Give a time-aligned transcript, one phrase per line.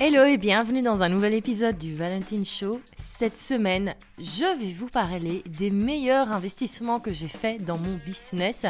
[0.00, 2.80] Hello et bienvenue dans un nouvel épisode du Valentine Show.
[2.96, 8.64] Cette semaine, je vais vous parler des meilleurs investissements que j'ai faits dans mon business.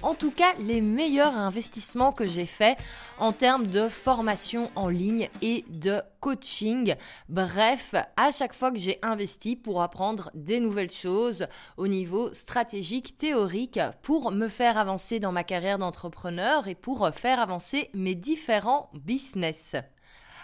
[0.00, 2.78] En tout cas, les meilleurs investissements que j'ai faits
[3.18, 6.94] en termes de formation en ligne et de coaching.
[7.28, 13.18] Bref, à chaque fois que j'ai investi pour apprendre des nouvelles choses au niveau stratégique,
[13.18, 18.88] théorique, pour me faire avancer dans ma carrière d'entrepreneur et pour faire avancer mes différents
[18.94, 19.76] business.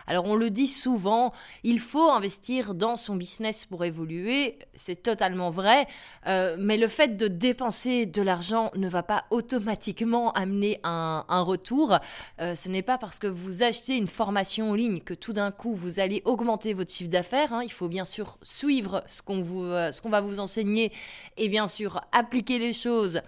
[0.07, 1.33] Alors on le dit souvent,
[1.65, 5.87] il faut investir dans son business pour évoluer, c'est totalement vrai,
[6.27, 11.99] euh, mais le fait de dépenser de l'argent ne va pas automatiquement amener un, retour.
[12.41, 15.51] Euh, ce n'est pas parce que vous achetez une formation en ligne que tout d'un
[15.51, 17.53] coup vous allez augmenter votre chiffre d'affaires.
[17.53, 17.63] Hein.
[17.63, 20.93] Il faut bien sûr suivre ce qu'on euh, ce qu'on va vous enseigner
[21.37, 23.21] et bien sûr appliquer les choses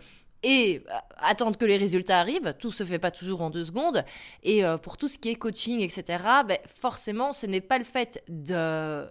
[0.42, 2.55] et euh, attendre que les résultats arrivent.
[2.59, 4.05] Tout se fait pas toujours en deux secondes.
[4.42, 7.84] Et euh, pour tout ce qui est coaching, etc., ben, forcément, ce n'est pas le
[7.84, 9.07] fait de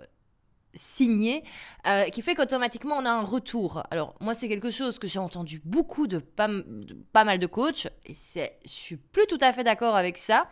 [0.74, 1.44] signer
[1.88, 3.82] euh, qui fait qu'automatiquement on a un retour.
[3.90, 8.14] Alors moi c'est quelque chose que j'ai entendu beaucoup de pas, mal de coachs et
[8.14, 10.48] c'est, je suis plus tout à fait d'accord avec ça.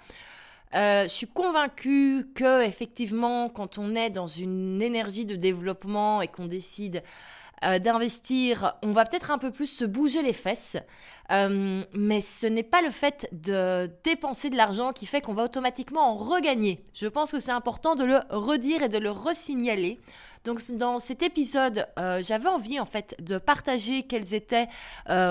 [0.73, 6.47] je suis convaincue que effectivement quand on est dans une énergie de développement et qu'on
[6.47, 7.03] décide
[7.65, 10.77] euh, d'investir, on va peut-être un peu plus se bouger les fesses,
[11.31, 15.43] euh, mais ce n'est pas le fait de dépenser de l'argent qui fait qu'on va
[15.43, 16.83] automatiquement en regagner.
[16.93, 19.99] Je pense que c'est important de le redire et de le resignaler.
[20.43, 24.67] Donc dans cet épisode, euh, j'avais envie en fait de partager quels étaient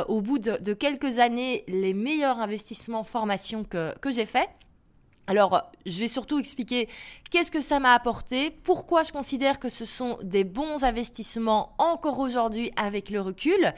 [0.09, 4.49] au bout de, quelques années les meilleurs investissements formation que, que j'ai faits.
[5.27, 6.89] Alors, je vais surtout expliquer
[7.31, 12.19] qu'est-ce que ça m'a apporté, pourquoi je considère que ce sont des bons investissements encore
[12.19, 13.73] aujourd'hui avec le recul.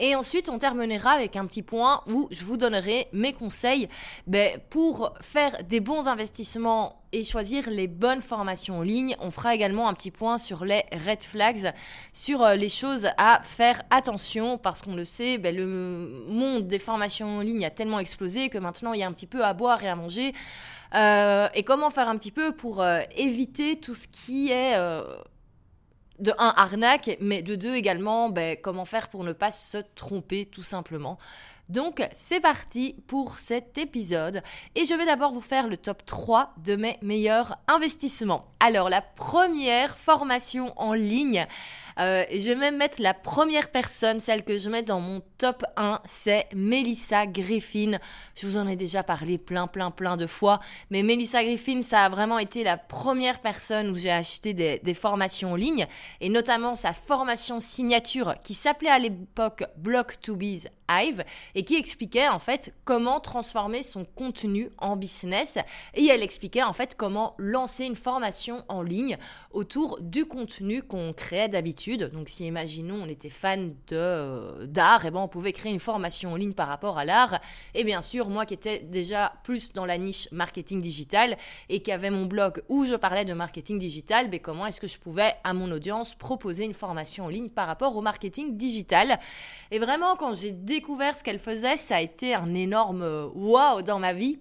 [0.00, 3.88] Et ensuite, on terminera avec un petit point où je vous donnerai mes conseils
[4.26, 9.16] ben, pour faire des bons investissements et choisir les bonnes formations en ligne.
[9.20, 11.72] On fera également un petit point sur les red flags,
[12.12, 15.66] sur euh, les choses à faire attention parce qu'on le sait, ben, le
[16.28, 19.26] monde des formations en ligne a tellement explosé que maintenant il y a un petit
[19.26, 20.32] peu à boire et à manger.
[20.94, 24.76] Euh, et comment faire un petit peu pour euh, éviter tout ce qui est
[26.18, 30.46] de un arnaque, mais de deux également ben, comment faire pour ne pas se tromper
[30.46, 31.18] tout simplement.
[31.68, 34.42] Donc c'est parti pour cet épisode
[34.74, 38.40] et je vais d'abord vous faire le top 3 de mes meilleurs investissements.
[38.58, 41.46] Alors la première formation en ligne,
[41.98, 45.62] euh, je vais même mettre la première personne, celle que je mets dans mon top
[45.76, 47.98] 1, c'est Melissa Griffin.
[48.34, 52.06] Je vous en ai déjà parlé plein plein plein de fois, mais Melissa Griffin, ça
[52.06, 55.86] a vraiment été la première personne où j'ai acheté des, des formations en ligne
[56.22, 61.76] et notamment sa formation signature qui s'appelait à l'époque Block to Bees Hive et qui
[61.76, 65.58] expliquait en fait comment transformer son contenu en business
[65.94, 69.18] et elle expliquait en fait comment lancer une formation en ligne
[69.50, 72.10] autour du contenu qu'on créait d'habitude.
[72.12, 75.80] Donc si imaginons on était fan euh, d'art, et eh ben on pouvait créer une
[75.80, 77.40] formation en ligne par rapport à l'art
[77.74, 81.36] et bien sûr moi qui étais déjà plus dans la niche marketing digital
[81.68, 84.86] et qui avait mon blog où je parlais de marketing digital, ben comment est-ce que
[84.86, 89.18] je pouvais à mon audience proposer une formation en ligne par rapport au marketing digital?
[89.70, 93.98] Et vraiment quand j'ai ce qu'elle faisait, ça a été un énorme euh, wow dans
[93.98, 94.38] ma vie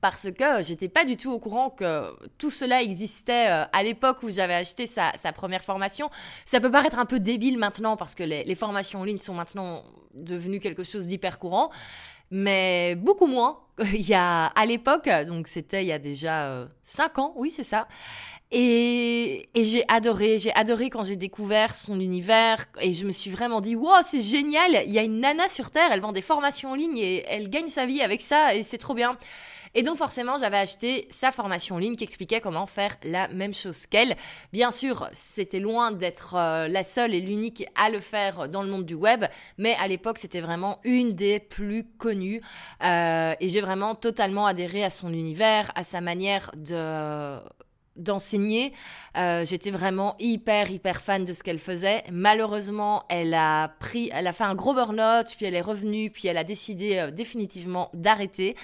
[0.00, 4.22] parce que j'étais pas du tout au courant que tout cela existait euh, à l'époque
[4.22, 6.10] où j'avais acheté sa, première formation.
[6.44, 9.84] Ça peut paraître un peu débile maintenant parce que les, formations en ligne sont maintenant
[10.14, 11.70] devenues quelque chose d'hyper courant,
[12.30, 13.60] mais beaucoup moins.
[13.92, 17.50] Il y a à l'époque, donc c'était il y a déjà 5 euh, ans, oui
[17.50, 17.86] c'est ça.
[18.52, 23.60] Et, j'ai adoré, j'ai adoré quand j'ai découvert son univers et je me suis vraiment
[23.60, 26.70] dit, wow, c'est génial, il y a une nana sur Terre, elle vend des formations
[26.70, 29.18] en ligne et elle gagne sa vie avec ça et c'est trop bien.
[29.74, 33.52] Et donc forcément, j'avais acheté sa formation en ligne qui expliquait comment faire la même
[33.52, 34.16] chose qu'elle.
[34.52, 38.70] Bien sûr, c'était loin d'être euh, la seule et l'unique à le faire dans le
[38.70, 39.26] monde du web,
[39.58, 42.40] mais à l'époque, c'était vraiment une des plus connues.
[42.82, 47.38] Euh, et j'ai vraiment totalement adhéré à son univers, à sa manière de
[47.96, 48.72] d'enseigner.
[49.16, 52.04] Euh, j'étais vraiment hyper hyper fan de ce qu'elle faisait.
[52.12, 56.28] Malheureusement, elle a pris, elle a fait un gros burn-out, puis elle est revenue, puis
[56.28, 58.56] elle a décidé euh, définitivement d'arrêter.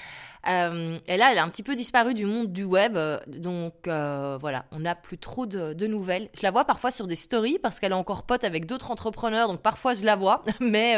[0.49, 4.65] Euh, et là, elle a un petit peu disparu du monde du web, donc voilà,
[4.73, 6.29] on n'a plus trop de, nouvelles.
[6.35, 9.49] Je la vois parfois sur des stories parce qu'elle est encore pote avec d'autres entrepreneurs,
[9.49, 10.97] donc parfois je la vois, mais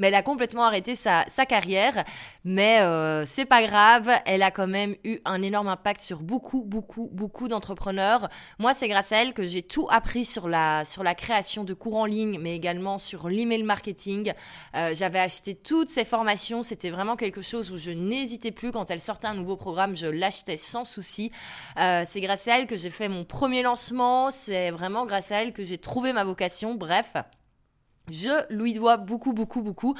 [0.00, 2.04] elle a complètement arrêté sa, carrière.
[2.44, 2.80] Mais
[3.26, 7.48] c'est pas grave, elle a quand même eu un énorme impact sur beaucoup beaucoup beaucoup
[7.48, 8.28] d'entrepreneurs.
[8.58, 11.74] Moi, c'est grâce à elle que j'ai tout appris sur la, sur la création de
[11.74, 14.32] cours en ligne, mais également sur l'email marketing.
[14.76, 16.62] Euh, j'avais acheté toutes ces formations.
[16.62, 18.69] C'était vraiment quelque chose où je n'hésitais plus.
[18.72, 21.30] Quand elle sortait un nouveau programme, je l'achetais sans souci.
[21.78, 24.30] Euh, c'est grâce à elle que j'ai fait mon premier lancement.
[24.30, 26.74] C'est vraiment grâce à elle que j'ai trouvé ma vocation.
[26.74, 27.14] Bref.
[28.10, 29.94] Je lui dois beaucoup, beaucoup, beaucoup.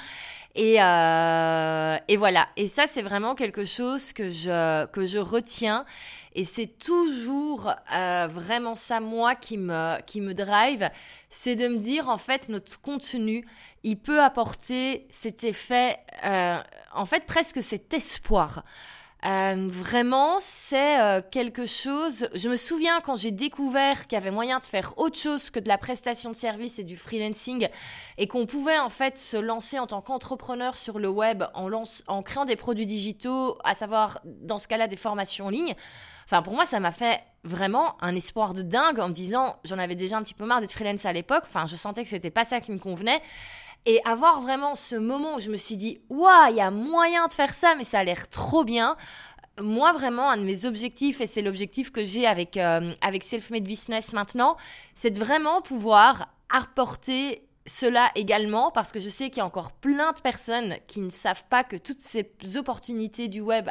[0.55, 2.49] Et, euh, et voilà.
[2.56, 5.84] Et ça, c'est vraiment quelque chose que je, que je retiens.
[6.32, 10.88] Et c'est toujours euh, vraiment ça, moi, qui me, qui me drive.
[11.29, 13.47] C'est de me dire, en fait, notre contenu,
[13.82, 16.59] il peut apporter cet effet, euh,
[16.94, 18.65] en fait, presque cet espoir.
[19.27, 22.27] Euh, vraiment, c'est quelque chose.
[22.32, 25.61] Je me souviens quand j'ai découvert qu'il y avait moyen de faire autre chose que
[25.61, 27.69] de la prestation de service et du freelancing
[28.17, 32.03] et qu'on pouvait en fait se lancer en tant qu'entrepreneur sur le web en, lance,
[32.06, 35.75] en créant des produits digitaux, à savoir dans ce cas-là des formations en ligne.
[36.31, 39.79] Enfin, pour moi, ça m'a fait vraiment un espoir de dingue en me disant, j'en
[39.79, 41.43] avais déjà un petit peu marre d'être freelance à l'époque.
[41.49, 43.21] Enfin, je sentais que c'était pas ça qui me convenait.
[43.85, 47.27] Et avoir vraiment ce moment où je me suis dit, waouh, il y a moyen
[47.27, 48.97] de faire ça, mais ça a l'air trop bien.
[49.61, 53.65] Moi, vraiment, un de mes objectifs, et c'est l'objectif que j'ai avec, euh, avec Self-Made
[53.65, 54.56] Business maintenant,
[54.94, 59.73] c'est de vraiment pouvoir apporter cela également, parce que je sais qu'il y a encore
[59.73, 63.69] plein de personnes qui ne savent pas que toutes ces opportunités du web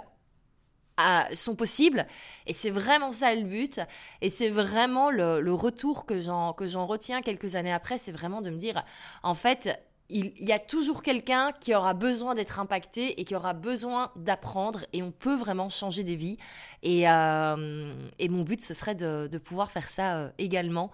[1.33, 2.05] sont possibles.
[2.47, 3.79] Et c'est vraiment ça le but.
[4.21, 6.53] Et c'est vraiment le, retour que j'en
[6.85, 8.83] retiens quelques années après, c'est vraiment de me dire,
[9.23, 9.79] en fait,
[10.09, 14.85] il, y a toujours quelqu'un qui aura besoin d'être impacté et qui aura besoin d'apprendre
[14.91, 16.37] et on peut vraiment changer des vies.
[16.83, 17.93] Et, euh,
[18.29, 20.91] mon but, ce serait de, pouvoir faire ça euh, également.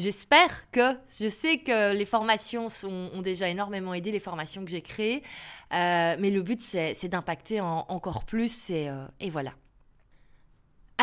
[0.00, 4.80] J'espère que, je sais que les formations ont déjà énormément aidé, les formations que j'ai
[4.80, 5.22] créées,
[5.74, 9.52] euh, mais le but, c'est d'impacter encore plus et voilà.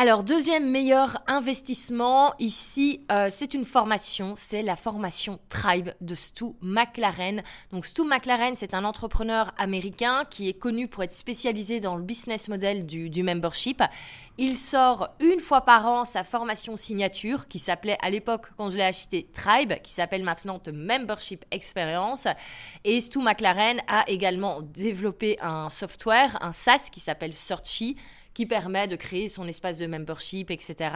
[0.00, 6.52] Alors, deuxième meilleur investissement, ici, euh, c'est une formation, c'est la formation Tribe de Stu
[6.60, 7.42] McLaren.
[7.72, 12.04] Donc, Stu McLaren, c'est un entrepreneur américain qui est connu pour être spécialisé dans le
[12.04, 13.82] business model du, du membership.
[14.36, 18.76] Il sort une fois par an sa formation signature qui s'appelait à l'époque, quand je
[18.76, 22.28] l'ai acheté, Tribe, qui s'appelle maintenant The Membership Experience.
[22.84, 27.96] Et Stu McLaren a également développé un software, un SaaS qui s'appelle Searchy
[28.38, 30.90] qui permet de créer son espace de membership, etc.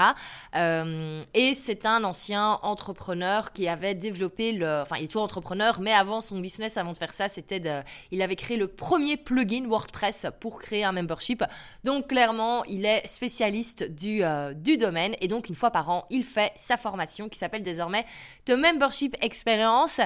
[0.55, 5.81] Euh, et c'est un ancien entrepreneur qui avait développé le, enfin il est toujours entrepreneur,
[5.81, 7.81] mais avant son business, avant de faire ça, c'était de,
[8.13, 11.43] il avait créé le premier plugin WordPress pour créer un membership.
[11.83, 16.07] Donc clairement, il est spécialiste du, euh, du domaine et donc une fois par an,
[16.11, 18.07] il fait sa formation qui s'appelle désormais
[18.45, 20.01] The Membership Experience.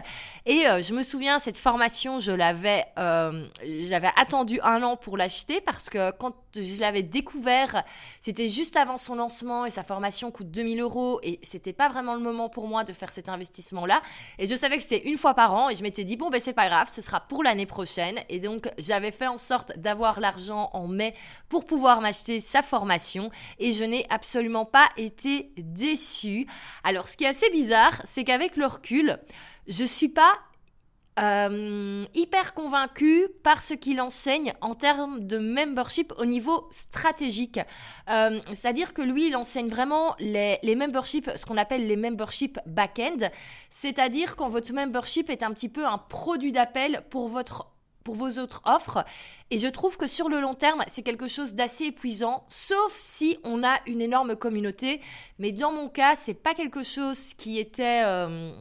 [0.46, 5.60] Et euh, je me souviens, cette formation, je l'avais, j'avais attendu un an pour l'acheter
[5.60, 6.32] parce que quand
[6.62, 7.84] je l'avais découvert,
[8.20, 12.14] c'était juste avant son lancement et sa formation coûte 2000 euros et c'était pas vraiment
[12.14, 14.02] le moment pour moi de faire cet investissement-là.
[14.38, 16.40] Et je savais que c'était une fois par an et je m'étais dit, bon, ben
[16.40, 18.20] c'est pas grave, ce sera pour l'année prochaine.
[18.28, 21.14] Et donc, j'avais fait en sorte d'avoir l'argent en mai
[21.48, 26.46] pour pouvoir m'acheter sa formation et je n'ai absolument pas été déçue.
[26.84, 29.18] Alors, ce qui est assez bizarre, c'est qu'avec le recul,
[29.68, 30.32] je suis pas
[31.18, 37.58] euh, hyper convaincu par ce qu'il enseigne en termes de membership au niveau stratégique.
[38.10, 43.30] Euh, c'est-à-dire que lui, il enseigne vraiment les, memberships, ce qu'on appelle les memberships back-end,
[43.70, 47.72] c'est-à-dire quand votre membership est un petit peu un produit d'appel pour votre
[48.04, 49.04] pour vos autres offres.
[49.50, 53.36] Et je trouve que sur le long terme, c'est quelque chose d'assez épuisant, sauf si
[53.42, 55.00] on a une énorme communauté.
[55.40, 58.52] Mais dans mon cas, c'est pas quelque chose qui était euh,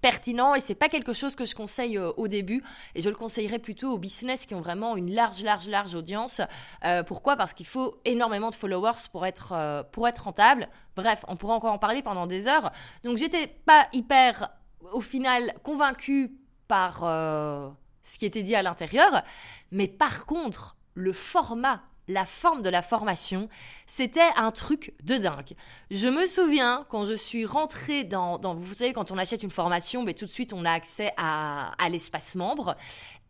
[0.00, 2.62] pertinent et c'est pas quelque chose que je conseille euh, au début.
[2.94, 6.40] Et je le conseillerais plutôt aux business qui ont vraiment une large large large audience.
[6.84, 7.36] Euh, pourquoi?
[7.36, 10.68] Parce qu'il faut énormément de followers pour être euh, pour être rentable.
[10.96, 12.72] Bref on pourrait encore en parler pendant des heures.
[13.04, 14.50] Donc j'étais pas hyper
[14.92, 16.32] au final convaincue
[16.68, 19.22] par ce qui était dit à l'intérieur.
[19.70, 23.48] Mais par contre le format la forme de la formation,
[23.86, 25.54] c'était un truc de dingue.
[25.90, 30.02] Je me souviens quand je suis rentrée dans, vous savez, quand on achète une formation,
[30.02, 32.76] mais tout de suite on a accès à, l'espace membre.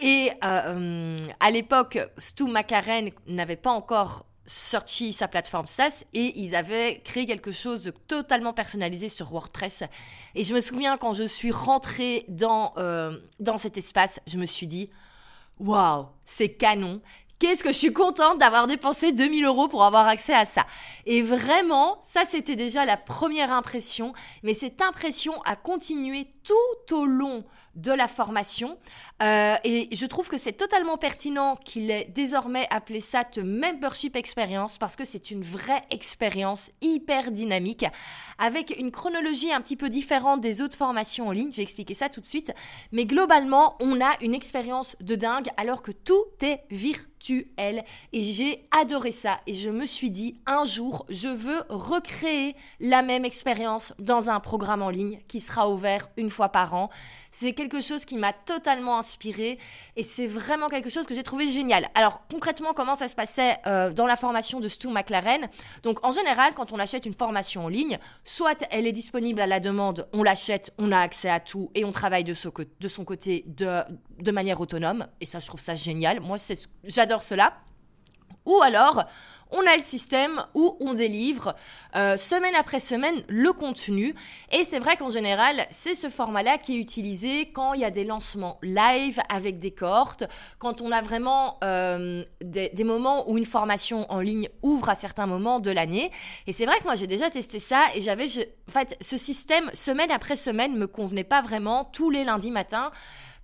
[0.01, 6.55] Et euh, à l'époque, Stu McLaren n'avait pas encore sorti sa plateforme SaaS et ils
[6.55, 9.83] avaient créé quelque chose de totalement personnalisé sur WordPress.
[10.35, 14.47] Et je me souviens quand je suis rentrée dans, euh, dans cet espace, je me
[14.47, 14.91] suis dit,
[15.59, 17.01] waouh, c'est canon.
[17.39, 20.65] Qu'est-ce que je suis contente d'avoir dépensé 2000 euros pour avoir accès à ça.
[21.05, 27.05] Et vraiment, ça c'était déjà la première impression, mais cette impression a continué tout au
[27.05, 27.45] long
[27.77, 28.77] de la formation.
[29.23, 34.17] Euh, et je trouve que c'est totalement pertinent qu'il ait désormais appelé ça The Membership
[34.17, 37.87] Experience parce que c'est une vraie expérience hyper dynamique
[38.39, 41.51] avec une chronologie un petit peu différente des autres formations en ligne.
[41.51, 42.53] Je vais expliquer ça tout de suite.
[42.93, 47.85] Mais globalement, on a une expérience de dingue alors que tout est virtuel.
[48.13, 49.41] Et j'ai adoré ça.
[49.47, 54.41] Et je me suis dit, un jour, je veux recréer la même expérience dans un
[54.41, 56.91] programme en ligne qui sera ouvert une fois par an.
[57.31, 59.59] C'est quelque chose qui m'a totalement inspiré
[59.97, 61.89] et c'est vraiment quelque chose que j'ai trouvé génial.
[61.95, 65.49] Alors concrètement, comment ça se passait euh, dans la formation de Stu McLaren?
[65.83, 69.47] Donc en général, quand on achète une formation en ligne, soit elle est disponible à
[69.47, 72.35] la demande, on l'achète, on a accès à tout et on travaille de,
[72.81, 73.83] de son côté de,
[74.19, 75.07] de manière autonome.
[75.21, 76.21] Et ça, je trouve ça génial.
[76.21, 76.37] Moi,
[76.85, 77.55] j'adore cela.
[78.47, 79.05] Ou alors,
[79.51, 81.55] on a le système où on délivre
[81.95, 84.15] euh, semaine après semaine le contenu.
[84.51, 87.91] Et c'est vrai qu'en général, c'est ce format-là qui est utilisé quand il y a
[87.91, 90.25] des lancements live avec des cohortes,
[90.59, 95.27] quand on a vraiment euh, des, moments où une formation en ligne ouvre à certains
[95.27, 96.11] moments de l'année.
[96.47, 98.27] Et c'est vrai que moi, j'ai déjà testé ça et j'avais,
[98.69, 102.91] en fait, ce système, semaine après semaine, me convenait pas vraiment tous les lundis matins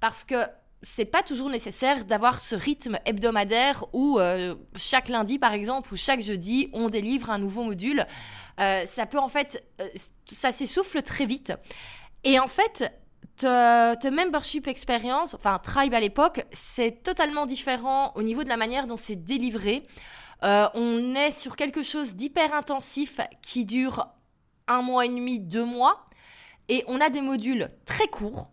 [0.01, 0.35] parce que
[0.83, 5.97] c'est pas toujours nécessaire d'avoir ce rythme hebdomadaire où euh, chaque lundi, par exemple, ou
[5.97, 8.05] chaque jeudi, on délivre un nouveau module.
[8.61, 9.89] Euh, ça peut en fait, euh,
[10.27, 11.53] ça s'essouffle très vite.
[12.25, 12.93] Et en fait,
[13.37, 18.87] te, membership experience, enfin Tribe à l'époque, c'est totalement différent au niveau de la manière
[18.87, 19.87] dont c'est délivré.
[20.43, 24.09] on est sur quelque chose d'hyper intensif qui dure
[24.67, 26.07] un mois et demi, deux mois,
[26.69, 28.52] et on a des modules très courts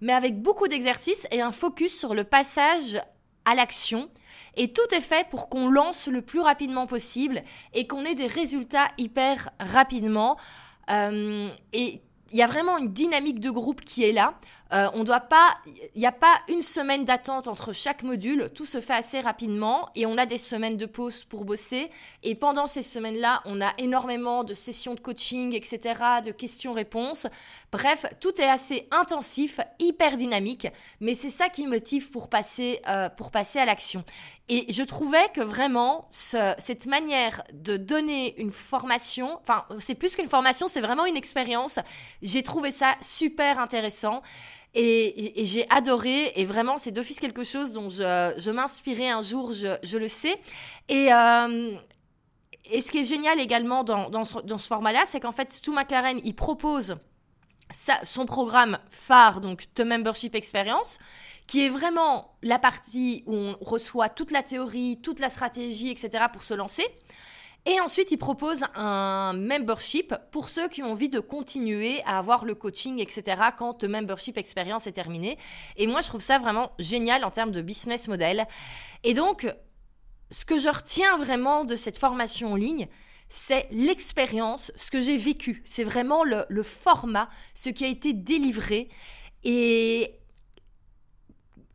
[0.00, 3.00] mais avec beaucoup d'exercices et un focus sur le passage
[3.44, 4.10] à l'action.
[4.56, 7.42] Et tout est fait pour qu'on lance le plus rapidement possible
[7.74, 10.36] et qu'on ait des résultats hyper rapidement.
[10.90, 12.00] Euh, et
[12.32, 14.34] il y a vraiment une dynamique de groupe qui est là.
[14.72, 15.56] Euh, on doit pas,
[15.94, 18.50] il n'y a pas une semaine d'attente entre chaque module.
[18.54, 21.90] Tout se fait assez rapidement et on a des semaines de pause pour bosser.
[22.22, 27.26] Et pendant ces semaines-là, on a énormément de sessions de coaching, etc., de questions-réponses.
[27.70, 30.66] Bref, tout est assez intensif, hyper dynamique.
[31.00, 34.04] Mais c'est ça qui motive pour passer, euh, pour passer à l'action.
[34.48, 40.28] Et je trouvais que vraiment, cette manière de donner une formation, enfin, c'est plus qu'une
[40.28, 41.80] formation, c'est vraiment une expérience.
[42.22, 44.22] J'ai trouvé ça super intéressant.
[44.78, 49.98] Et, j'ai adoré, et vraiment, c'est d'office quelque chose dont je, m'inspirais un jour, je,
[49.98, 50.38] le sais.
[50.88, 51.76] Et, euh,
[52.70, 56.34] et ce qui est génial également dans, ce, format-là, c'est qu'en fait, Stu McLaren, il
[56.34, 56.96] propose
[58.02, 60.98] son programme phare, donc The Membership Experience,
[61.46, 66.24] qui est vraiment la partie où on reçoit toute la théorie, toute la stratégie, etc.
[66.32, 66.86] pour se lancer.
[67.68, 72.44] Et ensuite, il propose un membership pour ceux qui ont envie de continuer à avoir
[72.44, 73.42] le coaching, etc.
[73.58, 75.36] quand le membership expérience est terminée.
[75.76, 78.46] Et moi, je trouve ça vraiment génial en termes de business model.
[79.02, 79.52] Et donc,
[80.30, 82.86] ce que je retiens vraiment de cette formation en ligne,
[83.28, 85.62] c'est l'expérience, ce que j'ai vécu.
[85.64, 88.88] C'est vraiment le, format, ce qui a été délivré.
[89.44, 90.14] Et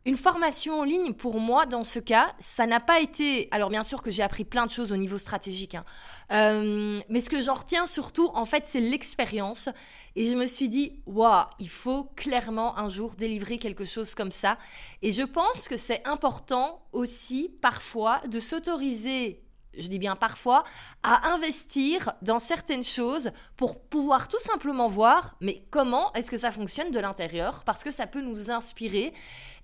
[0.04, 3.48] une formation en ligne, pour moi, dans ce cas, ça n'a pas été...
[3.52, 5.84] Alors bien sûr que j'ai appris plein de choses au niveau stratégique, hein.
[6.32, 9.68] euh, mais ce que j'en retiens surtout, en fait, c'est l'expérience.
[10.16, 14.32] Et je me suis dit, waouh, il faut clairement un jour délivrer quelque chose comme
[14.32, 14.58] ça.
[15.02, 19.42] Et je pense que c'est important aussi, parfois, de s'autoriser
[19.76, 20.64] je dis bien parfois,
[21.02, 26.50] à investir dans certaines choses pour pouvoir tout simplement voir, mais comment est-ce que ça
[26.50, 29.12] fonctionne de l'intérieur, parce que ça peut nous inspirer.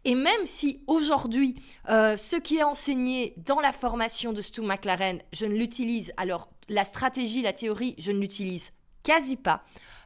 [0.05, 1.57] Et même si aujourd'hui,
[1.89, 6.49] euh, ce qui est enseigné dans la formation de Stu McLaren, je ne l'utilise, alors
[6.69, 8.73] la stratégie, la théorie, je ne l'utilise
[9.03, 9.65] quasi pas.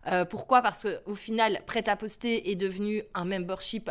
[0.09, 0.63] Euh, pourquoi?
[0.63, 3.91] Parce qu'au final, Prêt à poster est devenu un membership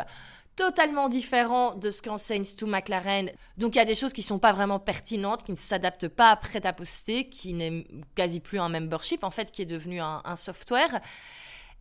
[0.56, 3.30] totalement différent de ce qu'enseigne Stu McLaren.
[3.56, 6.08] Donc il y a des choses qui ne sont pas vraiment pertinentes, qui ne s'adaptent
[6.08, 9.66] pas à prêt à poster, qui n'est quasi plus un membership en fait, qui est
[9.66, 11.00] devenu un, software.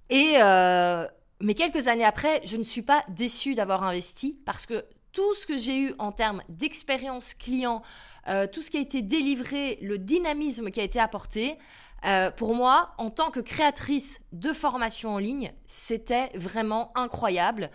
[0.09, 1.07] Et euh,
[1.41, 5.45] mais quelques années après, je ne suis pas déçue d'avoir investi parce que tout ce
[5.45, 7.81] que j'ai eu en termes d'expérience client,
[8.27, 11.57] euh, tout ce qui a été délivré, le dynamisme qui a été apporté,
[12.05, 17.69] euh, pour moi, en tant que créatrice de formation en ligne, c'était vraiment incroyable.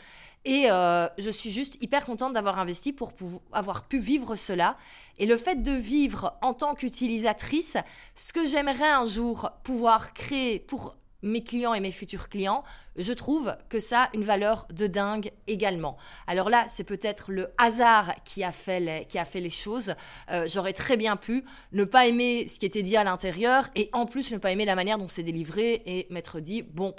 [0.47, 3.13] Et euh, je suis juste hyper contente d'avoir investi pour
[3.53, 4.77] avoir pu vivre cela.
[5.19, 7.77] Et le fait de vivre en tant qu'utilisatrice,
[8.15, 12.63] ce que j'aimerais un jour pouvoir créer pour mes clients et mes futurs clients,
[12.95, 15.97] je trouve que ça a une valeur de dingue également.
[16.29, 19.97] Alors là, c'est peut-être le hasard qui a fait les, qui a fait les choses.
[20.31, 23.91] Euh, j'aurais très bien pu ne pas aimer ce qui était dit à l'intérieur et
[23.93, 26.95] en plus ne pas aimer la manière dont c'est délivré et m'être dit, bon,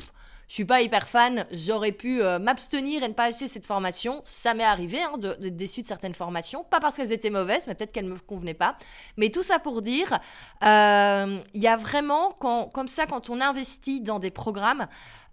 [0.48, 4.22] je suis pas hyper fan, j'aurais pu euh, m'abstenir et ne pas acheter cette formation.
[4.25, 7.75] Ça m'est arrivé hein, d'être déçu de certaines formations, pas parce qu'elles étaient mauvaises, mais
[7.75, 8.77] peut-être qu'elles me convenaient pas.
[9.18, 10.20] Mais tout ça pour dire,
[10.63, 14.88] euh, il y a vraiment, quand, comme ça, quand on investit dans des programmes,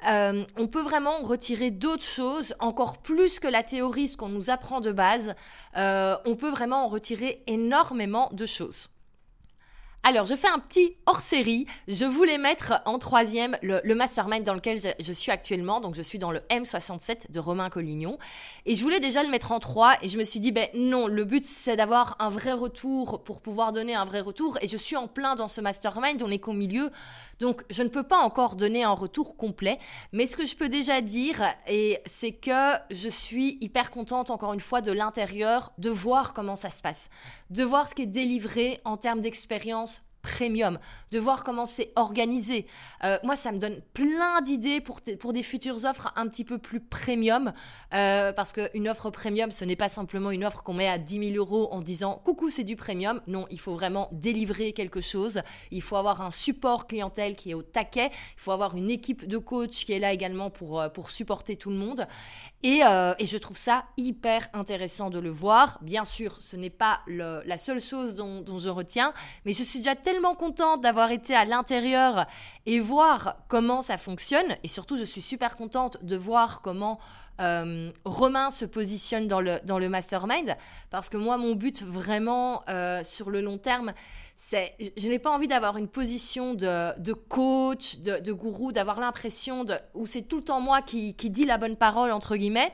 [0.08, 4.50] euh, on peut vraiment retirer d'autres choses, encore plus que la théorie, ce qu'on nous
[4.50, 5.34] apprend de base.
[5.76, 8.90] on peut vraiment en retirer énormément de choses.
[10.06, 11.64] Alors, je fais un petit hors-série.
[11.88, 15.80] Je voulais mettre en troisième le, mastermind dans lequel je, suis actuellement.
[15.80, 18.18] Donc, je suis dans le M67 de Romain Collignon.
[18.66, 19.96] Et je voulais déjà le mettre en trois.
[20.02, 23.40] Et je me suis dit, ben non, le but, c'est d'avoir un vrai retour pour
[23.40, 24.58] pouvoir donner un vrai retour.
[24.60, 26.22] Et je suis en plein dans ce mastermind.
[26.22, 26.90] On est qu'au milieu.
[27.38, 29.78] Donc, je ne peux pas encore donner un retour complet.
[30.12, 34.52] Mais ce que je peux déjà dire, et c'est que je suis hyper contente, encore
[34.52, 37.08] une fois, de l'intérieur, de voir comment ça se passe.
[37.50, 40.78] De voir ce qui est délivré en termes d'expérience premium,
[41.12, 42.66] de voir comment c'est organisé.
[43.04, 46.58] Euh, moi, ça me donne plein d'idées pour, pour des futures offres un petit peu
[46.58, 47.52] plus premium,
[47.92, 51.32] euh, parce qu'une offre premium, ce n'est pas simplement une offre qu'on met à 10
[51.32, 53.20] 000 euros en disant coucou, c'est du premium.
[53.26, 55.42] Non, il faut vraiment délivrer quelque chose.
[55.70, 58.10] Il faut avoir un support clientèle qui est au taquet.
[58.36, 61.56] Il faut avoir une équipe de coach qui est là également pour, euh, pour supporter
[61.56, 62.06] tout le monde.
[62.66, 65.78] Et, et, je trouve ça hyper intéressant de le voir.
[65.82, 69.12] Bien sûr, ce n'est pas la seule chose dont, je retiens,
[69.44, 72.26] mais je suis déjà tellement contente d'avoir été à l'intérieur
[72.64, 74.56] et voir comment ça fonctionne.
[74.62, 76.98] Et surtout, je suis super contente de voir comment
[77.40, 80.56] euh, Romain se positionne dans le, dans le mastermind.
[80.90, 83.92] Parce que moi, mon but vraiment euh, sur le long terme,
[84.38, 90.06] je n'ai pas envie d'avoir une position de, coach, de, gourou, d'avoir l'impression de, où
[90.06, 92.72] c'est tout le temps moi qui, qui dit la bonne parole, entre guillemets.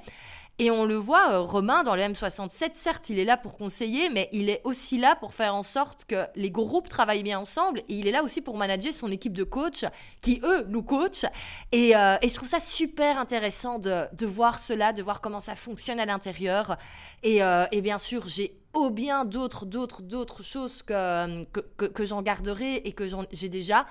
[0.63, 4.11] Et on le voit, euh, Romain, dans le M67, certes, il est là pour conseiller,
[4.11, 7.79] mais il est aussi là pour faire en sorte que les groupes travaillent bien ensemble.
[7.89, 9.87] Et il est là aussi pour manager son équipe de coachs,
[10.21, 11.25] qui, eux, nous coachent.
[11.73, 15.99] Et, euh, je trouve ça super intéressant de, voir cela, de voir comment ça fonctionne
[15.99, 16.77] à l'intérieur.
[17.23, 21.45] Et, euh, bien sûr, j'ai au bien d'autres, d'autres, d'autres choses que,
[21.79, 23.87] que, j'en garderai et que j'ai déjà.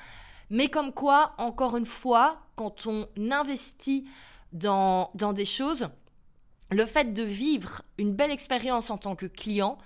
[0.52, 4.06] Mais comme quoi, encore une fois, quand on investit
[4.54, 5.90] dans, dans des choses,
[6.72, 9.78] le fait de vivre une belle expérience en tant que client,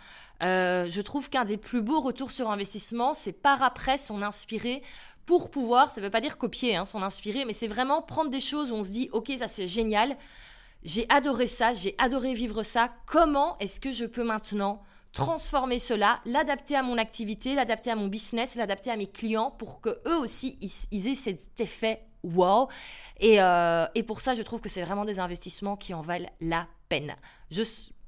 [0.41, 4.81] euh, je trouve qu'un des plus beaux retours sur investissement, c'est par après s'en inspirer
[5.25, 8.29] pour pouvoir, ça ne veut pas dire copier, hein, s'en inspirer, mais c'est vraiment prendre
[8.29, 10.17] des choses où on se dit, ok, ça c'est génial,
[10.83, 16.19] j'ai adoré ça, j'ai adoré vivre ça, comment est-ce que je peux maintenant transformer cela,
[16.25, 20.17] l'adapter à mon activité, l'adapter à mon business, l'adapter à mes clients pour que eux
[20.17, 20.57] aussi
[20.91, 22.67] ils aient cet effet wow.
[23.19, 26.29] Et, euh, et pour ça, je trouve que c'est vraiment des investissements qui en valent
[26.41, 27.15] la peine.
[27.51, 27.63] Je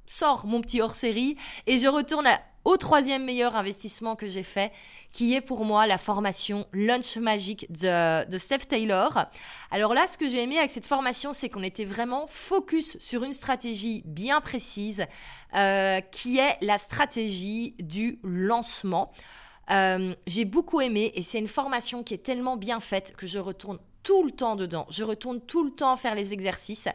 [0.08, 2.28] sors mon petit hors-série et je retourne
[2.66, 4.72] au troisième meilleur investissement que j'ai fait,
[5.12, 9.26] qui est pour moi la formation Lunch Magic de, de Steph Taylor.
[9.70, 13.24] Alors là, ce que j'ai aimé avec cette formation, c'est qu'on était vraiment focus sur
[13.24, 15.06] une stratégie bien précise,
[15.54, 19.12] euh, qui est la stratégie du lancement.
[19.70, 23.40] Euh, j'ai beaucoup aimé et c'est une formation qui est tellement bien faite que je
[23.40, 24.86] retourne tout le temps dedans.
[24.90, 26.88] Je retourne tout le temps faire les exercices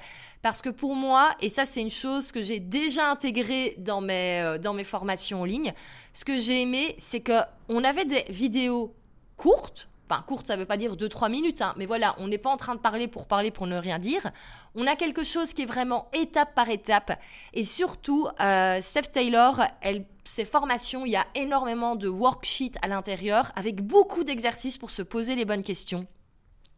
[0.42, 4.40] parce que pour moi, et ça c'est une chose que j'ai déjà intégrée dans mes,
[4.40, 5.74] euh, dans mes formations en ligne,
[6.14, 8.94] ce que j'ai aimé, c'est que on avait des vidéos
[9.36, 9.88] courtes.
[10.08, 12.50] Enfin, courtes, ça ne veut pas dire 2-3 minutes, hein, mais voilà, on n'est pas
[12.50, 14.30] en train de parler pour parler, pour ne rien dire.
[14.74, 17.18] On a quelque chose qui est vraiment étape par étape.
[17.54, 18.80] Et surtout, euh,
[19.12, 24.78] Taylor, elle, ses formations, il y a énormément de worksheets à l'intérieur avec beaucoup d'exercices
[24.78, 26.06] pour se poser les bonnes questions.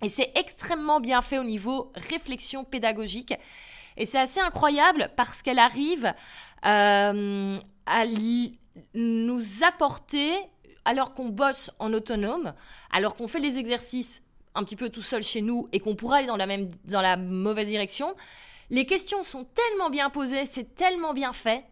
[0.03, 3.35] Et c'est extrêmement bien fait au niveau réflexion pédagogique.
[3.97, 6.13] Et c'est assez incroyable parce qu'elle arrive
[6.67, 8.05] euh, à
[8.95, 10.33] nous apporter,
[10.85, 12.55] alors qu'on bosse en autonome,
[12.91, 14.23] alors qu'on fait les exercices
[14.55, 17.01] un petit peu tout seul chez nous et qu'on pourra aller dans la, même, dans
[17.01, 18.15] la mauvaise direction,
[18.71, 21.65] les questions sont tellement bien posées, c'est tellement bien fait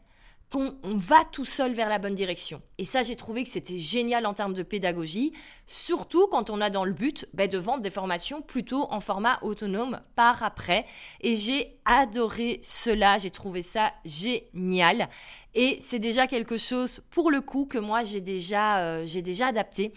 [0.50, 2.60] qu'on va tout seul vers la bonne direction.
[2.78, 5.32] Et ça, j'ai trouvé que c'était génial en termes de pédagogie,
[5.66, 9.38] surtout quand on a dans le but ben, de vendre des formations plutôt en format
[9.42, 10.86] autonome par après.
[11.20, 15.08] Et j'ai adoré cela, j'ai trouvé ça génial.
[15.54, 19.48] Et c'est déjà quelque chose, pour le coup, que moi, j'ai déjà, euh, j'ai déjà
[19.48, 19.92] adapté.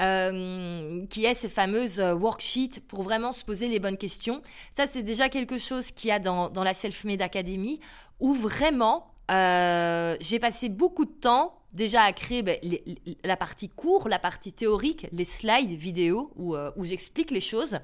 [0.00, 4.40] Euh, qui est ces fameuses euh, worksheets pour vraiment se poser les bonnes questions.
[4.74, 7.78] Ça, c'est déjà quelque chose qu'il y a dans, dans la Self-Made Academy,
[8.18, 12.58] où vraiment, euh, j'ai passé beaucoup de temps déjà à créer ben,
[13.24, 17.78] la partie cours, la partie théorique, les slides vidéo où, euh, où j'explique les choses,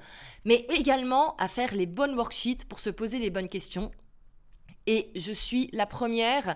[0.45, 3.91] mais également à faire les bonnes worksheets pour se poser les bonnes questions.
[4.85, 6.55] Et je suis la première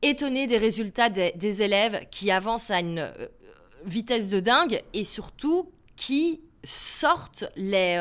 [0.00, 3.28] étonnée des résultats des, élèves qui avancent à une euh,
[3.84, 7.96] vitesse de dingue et surtout qui sortent les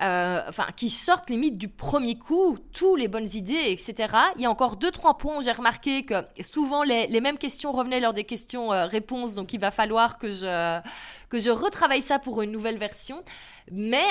[0.00, 4.14] enfin, qui sortent limite du premier coup, tous les bonnes idées, etc.
[4.36, 7.38] Il y a encore deux, trois points où j'ai remarqué que souvent les, les, mêmes
[7.38, 10.80] questions revenaient lors des questions-réponses, donc il va falloir que je,
[11.28, 13.22] que je retravaille ça pour une nouvelle version.
[13.70, 14.06] Mais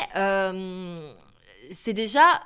[1.71, 2.41] c'est déjà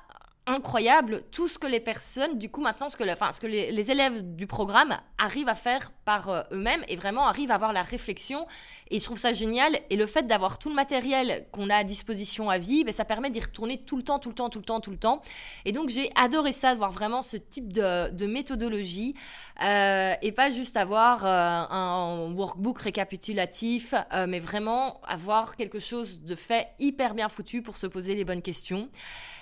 [0.49, 3.91] incroyable tout ce que les personnes, du coup maintenant, ce que, enfin, ce que les,
[3.91, 7.83] élèves du programme arrivent à faire par euh, eux-mêmes et vraiment arrivent à avoir la
[7.83, 8.45] réflexion.
[8.89, 9.79] Et je trouve ça génial.
[9.89, 13.05] Et le fait d'avoir tout le matériel qu'on a à disposition à vie, ben, ça
[13.05, 15.21] permet d'y retourner tout le temps, tout le temps, tout le temps, tout le temps.
[15.65, 19.15] Et donc j'ai adoré ça, de voir vraiment ce type de, méthodologie
[19.63, 23.93] euh, et pas juste avoir euh, un workbook récapitulatif,
[24.27, 28.41] mais vraiment avoir quelque chose de fait hyper bien foutu pour se poser les bonnes
[28.41, 28.89] questions.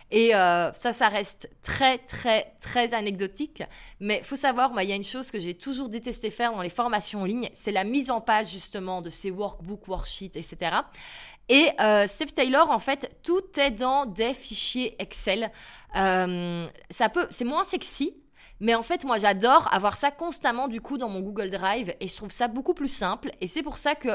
[0.10, 3.64] Et euh, ça, ça reste très, très, très anecdotique.
[4.00, 6.70] Mais faut savoir, il y a une chose que j'ai toujours détesté faire dans les
[6.70, 10.78] formations en ligne, c'est la mise en page justement de ces workbooks, worksheets, etc.
[11.50, 15.52] Et euh, Steve Taylor, en fait, tout est dans des fichiers Excel.
[15.96, 18.14] Euh, ça peut, c'est moins sexy,
[18.60, 22.08] mais en fait, moi, j'adore avoir ça constamment du coup dans mon Google Drive et
[22.08, 23.30] je trouve ça beaucoup plus simple.
[23.40, 24.10] Et c'est pour ça que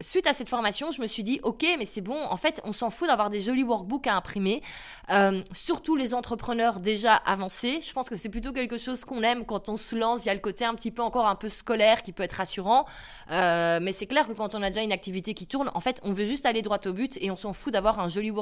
[0.00, 2.72] suite à cette formation, je me suis dit, ok, mais c'est bon, en fait, on
[2.72, 4.62] s'en fout d'avoir des jolis workbooks à imprimer,
[5.10, 7.80] euh, surtout les entrepreneurs déjà avancés.
[7.82, 10.24] Je pense que c'est plutôt quelque chose qu'on aime quand on se lance.
[10.24, 12.32] Il y a le côté un petit peu encore un peu scolaire qui peut être
[12.32, 12.86] rassurant,
[13.30, 16.00] euh, mais c'est clair que quand on a déjà une activité qui tourne, en fait,
[16.02, 18.32] on veut juste aller droit au but et on s'en fout d'avoir un joli,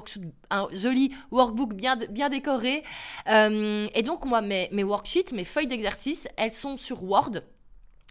[0.51, 2.83] un joli workbook bien, bien décoré.
[3.29, 7.41] Euh, et donc, moi, mes, mes worksheets, mes feuilles d'exercice, elles sont sur Word.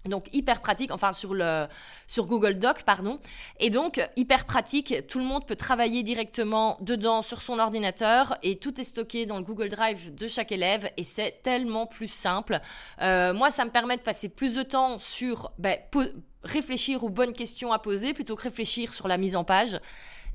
[0.05, 1.65] Donc hyper pratique, enfin sur le
[2.07, 3.19] sur Google Doc pardon.
[3.59, 8.57] Et donc hyper pratique, tout le monde peut travailler directement dedans sur son ordinateur et
[8.57, 12.59] tout est stocké dans le Google Drive de chaque élève et c'est tellement plus simple.
[13.01, 15.77] Euh, moi, ça me permet de passer plus de temps sur ben,
[16.43, 19.79] réfléchir aux bonnes questions à poser plutôt que réfléchir sur la mise en page.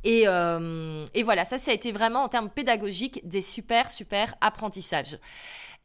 [0.05, 4.35] Et, euh, et voilà, ça, ça a été vraiment en termes pédagogiques des super super
[4.41, 5.19] apprentissages.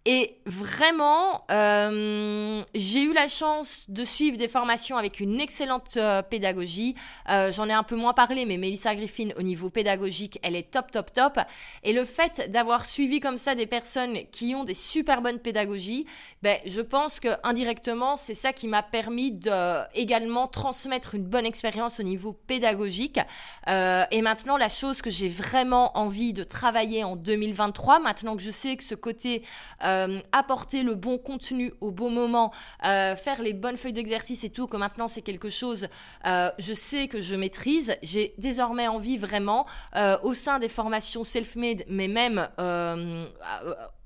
[0.10, 6.22] Et vraiment, euh, j'ai eu la chance de suivre des formations avec une excellente euh,
[6.22, 6.96] pédagogie.
[7.30, 10.72] Euh, j'en ai un peu moins parlé, mais Melissa Griffin, au niveau pédagogique, elle est
[10.72, 11.40] top, top, top.
[11.84, 16.06] Et le fait d'avoir suivi comme ça des personnes qui ont des super bonnes pédagogies,
[16.42, 21.46] ben, je pense que indirectement, c'est ça qui m'a permis de également transmettre une bonne
[21.46, 23.20] expérience au niveau pédagogique.
[23.68, 28.52] et maintenant, la chose que j'ai vraiment envie de travailler en 2023, maintenant que je
[28.52, 29.44] sais que ce côté
[30.32, 32.52] apporter le bon contenu au bon moment,
[32.86, 35.88] euh, faire les bonnes feuilles d'exercice et tout, que maintenant c'est quelque chose,
[36.26, 37.96] euh, je sais que je maîtrise.
[38.02, 39.66] J'ai désormais envie vraiment,
[40.24, 42.48] au sein des formations self-made, mais même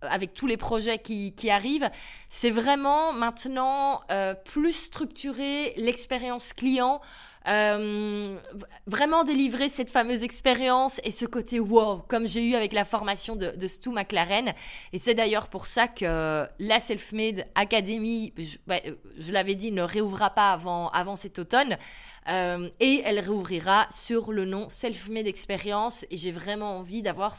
[0.02, 1.90] avec tous les projets qui, qui arrivent,
[2.30, 4.02] c'est vraiment maintenant
[4.46, 7.02] plus structurer l'expérience client.
[7.48, 8.38] Euh,
[8.86, 13.36] vraiment délivrer cette fameuse expérience et ce côté wow, comme j'ai eu avec la formation
[13.36, 14.54] de, Stu McLaren.
[14.94, 18.58] Et c'est d'ailleurs pour ça que la Self-Made Academy, je,
[19.18, 21.78] je l'avais dit, ne réouvrira pas avant, avant cet automne.
[22.30, 26.06] Euh, et elle réouvrira sur le nom Self-Made Experience.
[26.12, 27.36] Et j'ai vraiment envie d'avoir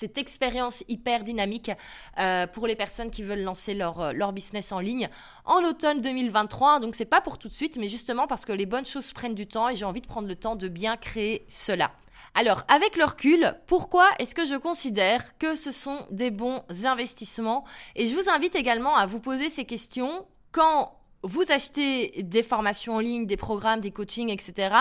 [0.00, 1.70] cette expérience hyper dynamique
[2.18, 5.10] euh, pour les personnes qui veulent lancer leur, euh, leur business en ligne
[5.44, 6.80] en automne 2023.
[6.80, 9.34] Donc c'est pas pour tout de suite, mais justement parce que les bonnes choses prennent
[9.34, 11.92] du temps et j'ai envie de prendre le temps de bien créer cela.
[12.34, 17.64] Alors, avec le recul, pourquoi est-ce que je considère que ce sont des bons investissements?
[17.94, 22.94] Et je vous invite également à vous poser ces questions quand vous achetez des formations
[22.94, 24.74] en ligne, des programmes, des coachings, etc.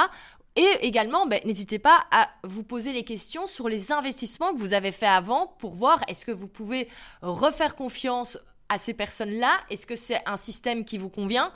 [0.55, 4.73] Et également, ben, n'hésitez pas à vous poser les questions sur les investissements que vous
[4.73, 6.87] avez fait avant pour voir est-ce que vous pouvez
[7.21, 9.51] refaire confiance à ces personnes-là?
[9.69, 11.51] Est-ce que c'est un système qui vous convient?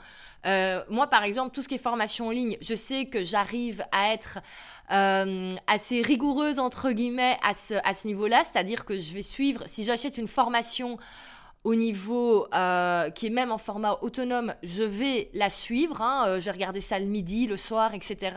[0.46, 3.84] Euh, Moi, par exemple, tout ce qui est formation en ligne, je sais que j'arrive
[3.92, 4.38] à être
[4.90, 8.42] euh, assez rigoureuse, entre guillemets, à ce niveau-là.
[8.44, 10.98] C'est-à-dire que je vais suivre, si j'achète une formation
[11.64, 16.02] au niveau euh, qui est même en format autonome, je vais la suivre.
[16.02, 18.36] Hein, euh, je vais regarder ça le midi, le soir, etc.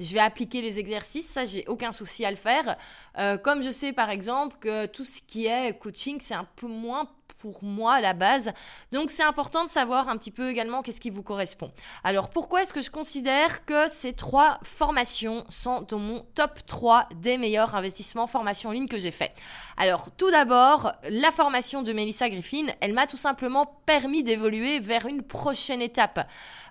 [0.00, 1.28] Je vais appliquer les exercices.
[1.28, 2.76] Ça, j'ai aucun souci à le faire.
[3.18, 6.66] Euh, comme je sais par exemple que tout ce qui est coaching, c'est un peu
[6.66, 8.52] moins pour moi la base.
[8.92, 11.72] Donc c'est important de savoir un petit peu également qu'est-ce qui vous correspond.
[12.02, 17.08] Alors pourquoi est-ce que je considère que ces trois formations sont dans mon top 3
[17.16, 19.32] des meilleurs investissements formation en ligne que j'ai fait?
[19.76, 25.06] Alors tout d'abord, la formation de Melissa Griffin, elle m'a tout simplement permis d'évoluer vers
[25.06, 26.26] une prochaine étape.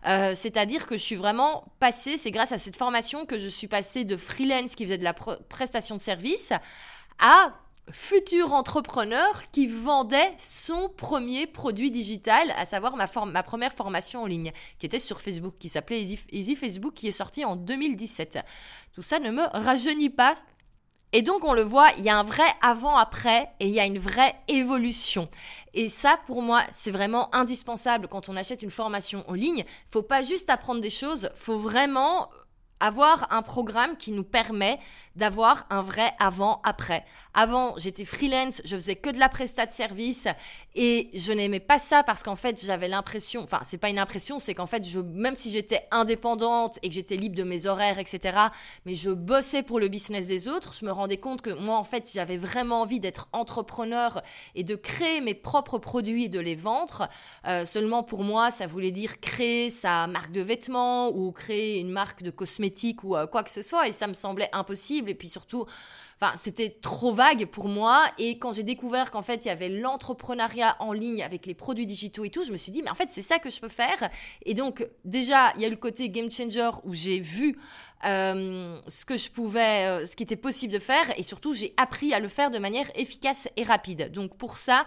[0.05, 3.67] Euh, c'est-à-dire que je suis vraiment passée, c'est grâce à cette formation que je suis
[3.67, 6.51] passée de freelance qui faisait de la prestation de service
[7.19, 7.53] à
[7.91, 14.51] futur entrepreneur qui vendait son premier produit digital, à savoir ma, première formation en ligne,
[14.79, 18.39] qui était sur Facebook, qui s'appelait Easy, Facebook, qui est sorti en 2017.
[18.93, 20.33] Tout ça ne me rajeunit pas.
[21.15, 23.85] Et donc on le voit, il y a un vrai avant-après et il y a
[23.85, 25.29] une vraie évolution.
[25.75, 29.59] Et ça, pour moi, c'est vraiment indispensable quand on achète une formation en ligne.
[29.59, 32.29] Il faut pas juste apprendre des choses, faut vraiment
[32.83, 34.77] avoir un programme qui nous permet
[35.15, 37.05] d'avoir un vrai avant-après.
[37.35, 40.27] Avant, j'étais freelance, je faisais que de la prestat de service
[40.75, 44.39] et je n'aimais pas ça parce qu'en fait, j'avais l'impression, enfin, c'est pas une impression,
[44.39, 48.37] c'est qu'en fait, même si j'étais indépendante et que j'étais libre de mes horaires, etc.,
[48.85, 51.83] mais je bossais pour le business des autres, je me rendais compte que moi, en
[51.83, 54.21] fait, j'avais vraiment envie d'être entrepreneur
[54.55, 57.09] et de créer mes propres produits et de les vendre.
[57.47, 61.89] Euh, seulement pour moi, ça voulait dire créer sa marque de vêtements ou créer une
[61.89, 65.15] marque de cosmétiques ou euh, quoi que ce soit et ça me semblait impossible et
[65.15, 65.65] puis surtout,
[66.19, 68.03] enfin, c'était trop vague pour moi.
[68.17, 71.85] Et quand j'ai découvert qu'en fait, il y avait l'entrepreneuriat en ligne avec les produits
[71.85, 73.69] digitaux et tout, je me suis dit, mais en fait, c'est ça que je peux
[73.69, 74.09] faire.
[74.45, 77.57] Et donc, déjà, il y a le côté game changer où j'ai vu
[78.05, 81.73] euh, ce que je pouvais, euh, ce qui était possible de faire, et surtout, j'ai
[81.77, 84.11] appris à le faire de manière efficace et rapide.
[84.11, 84.85] Donc, pour ça,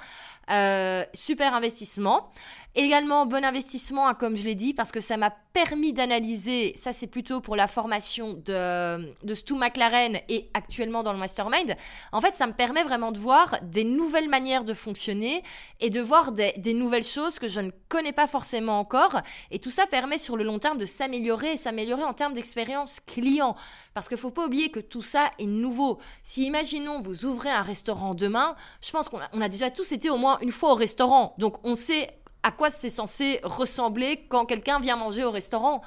[0.51, 2.31] euh, super investissement.
[2.79, 6.93] Également, bon investissement, hein, comme je l'ai dit, parce que ça m'a permis d'analyser, ça
[6.93, 11.75] c'est plutôt pour la formation de, de Stu McLaren et actuellement dans le Mastermind.
[12.12, 15.43] En fait, ça me permet vraiment de voir des nouvelles manières de fonctionner
[15.81, 19.23] et de voir des, nouvelles choses que je ne connais pas forcément encore.
[19.51, 23.01] Et tout ça permet sur le long terme de s'améliorer et s'améliorer en termes d'expérience
[23.01, 23.57] client.
[23.95, 25.99] Parce qu'il ne faut pas oublier que tout ça est nouveau.
[26.23, 29.93] Si imaginons vous ouvrez un restaurant demain, je pense qu'on a, on a déjà tous
[29.93, 31.35] été au moins une fois au restaurant.
[31.39, 32.11] Donc on sait
[32.47, 35.83] à quoi c'est censé ressembler quand quelqu'un vient manger au restaurant.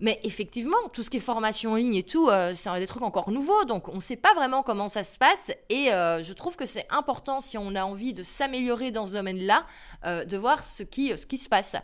[0.00, 3.02] Mais effectivement, tout ce qui est formation en ligne et tout, euh, c'est des trucs
[3.02, 5.52] encore nouveaux, donc on ne sait pas vraiment comment ça se passe.
[5.68, 9.12] Et euh, je trouve que c'est important, si on a envie de s'améliorer dans ce
[9.12, 9.66] domaine-là,
[10.06, 11.76] euh, de voir ce qui, ce qui se passe.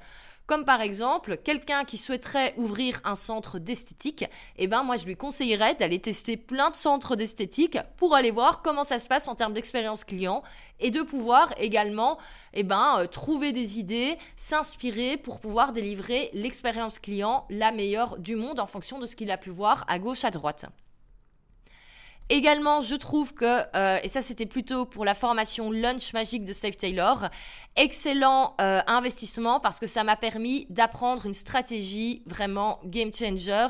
[0.47, 4.25] Comme par exemple, quelqu'un qui souhaiterait ouvrir un centre d'esthétique,
[4.59, 8.63] eh ben moi je lui conseillerais d'aller tester plein de centres d'esthétique pour aller voir
[8.63, 10.45] comment ça se passe en termes d'expérience client
[10.79, 12.17] et de pouvoir également
[12.55, 18.37] eh ben, euh, trouver des idées, s'inspirer pour pouvoir délivrer l'expérience client la meilleure du
[18.37, 20.67] monde en fonction de ce qu'il a pu voir à gauche, à droite.
[22.29, 26.53] Également, je trouve que, euh, et ça c'était plutôt pour la formation Lunch Magique de
[26.53, 27.29] Steve Taylor,
[27.77, 33.67] excellent euh, investissement parce que ça m'a permis d'apprendre une stratégie vraiment game changer.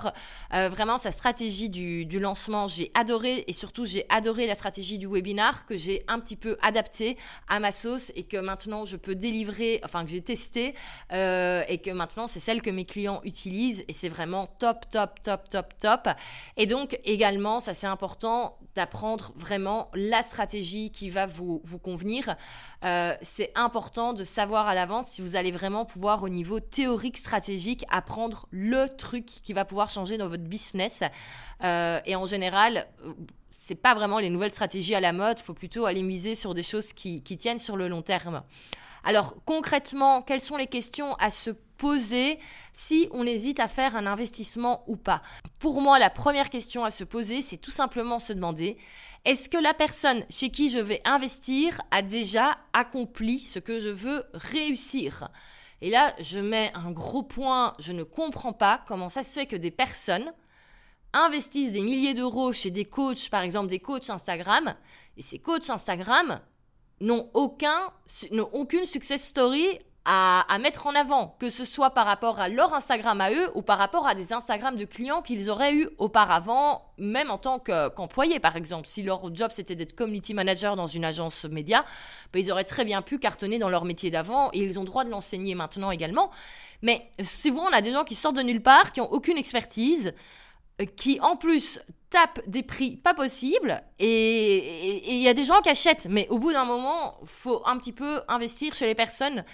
[0.55, 5.07] Euh, vraiment, sa stratégie du, lancement, j'ai adoré et surtout j'ai adoré la stratégie du
[5.07, 7.17] webinar que j'ai un petit peu adapté
[7.49, 10.75] à ma sauce et que maintenant je peux délivrer, enfin que j'ai testé
[11.11, 15.49] et que maintenant c'est celle que mes clients utilisent et c'est vraiment top, top, top,
[15.49, 16.09] top, top.
[16.57, 22.37] Et donc également, ça c'est important, d'apprendre vraiment la stratégie qui va vous, vous convenir.
[22.85, 27.19] Euh, c'est important de savoir à l'avance si vous allez vraiment pouvoir au niveau théorique,
[27.19, 31.03] stratégique, apprendre le truc qui va pouvoir changer dans votre business.
[31.65, 32.87] Euh, et en général,
[33.51, 36.63] c'est pas vraiment les nouvelles stratégies à la mode, faut plutôt aller miser sur des
[36.63, 38.43] choses qui, qui tiennent sur le long terme.
[39.05, 42.39] Alors concrètement, quelles sont les questions à se poser
[42.73, 45.23] si on hésite à faire un investissement ou pas.
[45.59, 48.77] Pour moi, la première question à se poser, c'est tout simplement se demander
[49.25, 53.89] est-ce que la personne chez qui je vais investir a déjà accompli ce que je
[53.89, 55.31] veux réussir?
[55.81, 59.47] Et là, je mets un gros point, je ne comprends pas comment ça se fait
[59.47, 60.33] que des personnes
[61.13, 64.75] investissent des milliers d'euros chez des coachs, par exemple des coachs Instagram,
[65.17, 66.41] et ces coachs Instagram
[67.01, 67.93] n'ont aucun,
[68.53, 73.21] aucune success story à, mettre en avant, que ce soit par rapport à leur Instagram
[73.21, 77.29] à eux ou par rapport à des Instagram de clients qu'ils auraient eu auparavant, même
[77.31, 78.87] en tant qu'employés par exemple.
[78.87, 81.85] Si leur job c'était d'être community manager dans une agence média,
[82.33, 85.05] ben, ils auraient très bien pu cartonner dans leur métier d'avant et ils ont droit
[85.05, 86.31] de l'enseigner maintenant également.
[86.83, 90.15] Mais souvent on a des gens qui sortent de nulle part, qui ont aucune expertise,
[90.97, 95.71] qui en plus tapent des prix pas possibles et il y a des gens qui
[95.71, 99.45] achètent mais au bout d'un moment faut un petit peu investir chez les personnes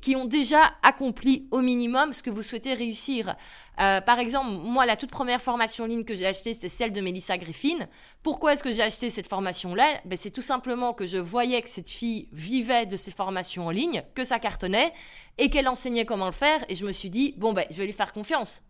[0.00, 3.36] qui ont déjà accompli au minimum ce que vous souhaitez réussir.
[3.80, 6.92] Euh, par exemple, moi, la toute première formation en ligne que j'ai achetée, c'était celle
[6.92, 7.88] de Melissa Griffin.
[8.22, 10.00] Pourquoi est-ce que j'ai acheté cette formation-là?
[10.04, 13.70] Ben, C'est tout simplement que je voyais que cette fille vivait de ses formations en
[13.70, 14.92] ligne, que ça cartonnait,
[15.38, 17.86] et qu'elle enseignait comment le faire, et je me suis dit, bon, ben, je vais
[17.86, 18.62] lui faire confiance,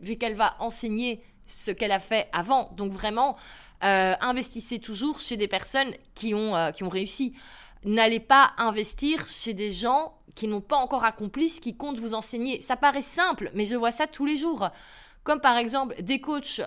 [0.00, 2.68] vu qu'elle va enseigner ce qu'elle a fait avant.
[2.76, 3.36] Donc vraiment,
[3.84, 7.34] euh, investissez toujours chez des personnes qui ont, euh, qui ont réussi.
[7.84, 12.14] N'allez pas investir chez des gens qui n'ont pas encore accompli ce qu'ils comptent vous
[12.14, 12.60] enseigner.
[12.62, 14.68] Ça paraît simple, mais je vois ça tous les jours.
[15.24, 16.60] Comme par exemple des coachs,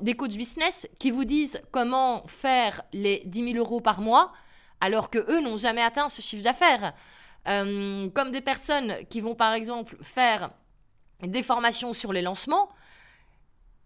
[0.00, 4.32] des coachs business qui vous disent comment faire les 10 000 euros par mois,
[4.80, 6.92] alors que eux n'ont jamais atteint ce chiffre d'affaires.
[7.46, 10.50] Euh, comme des personnes qui vont par exemple faire
[11.22, 12.70] des formations sur les lancements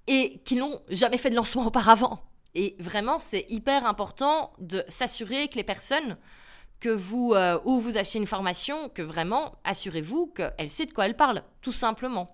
[0.07, 2.21] et qui n'ont jamais fait de lancement auparavant.
[2.55, 6.17] Et vraiment, c'est hyper important de s'assurer que les personnes
[6.81, 11.07] que vous euh, ou vous achetez une formation, que vraiment, assurez-vous qu'elle sait de quoi
[11.07, 12.31] elle parle, tout simplement.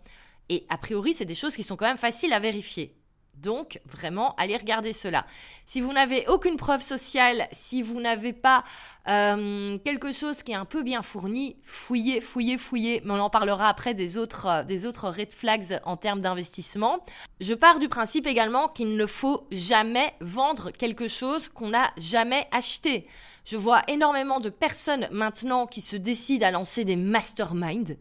[0.48, 2.94] Et a priori, c'est des choses qui sont quand même faciles à vérifier.
[3.36, 5.26] Donc, vraiment, allez regarder cela.
[5.66, 8.64] Si vous n'avez aucune preuve sociale, si vous n'avez pas
[9.08, 13.02] euh, quelque chose qui est un peu bien fourni, fouillez, fouillez, fouillez.
[13.04, 17.04] Mais on en parlera après des autres, euh, des autres red flags en termes d'investissement.
[17.40, 22.46] Je pars du principe également qu'il ne faut jamais vendre quelque chose qu'on n'a jamais
[22.50, 23.06] acheté.
[23.44, 27.96] Je vois énormément de personnes maintenant qui se décident à lancer des masterminds.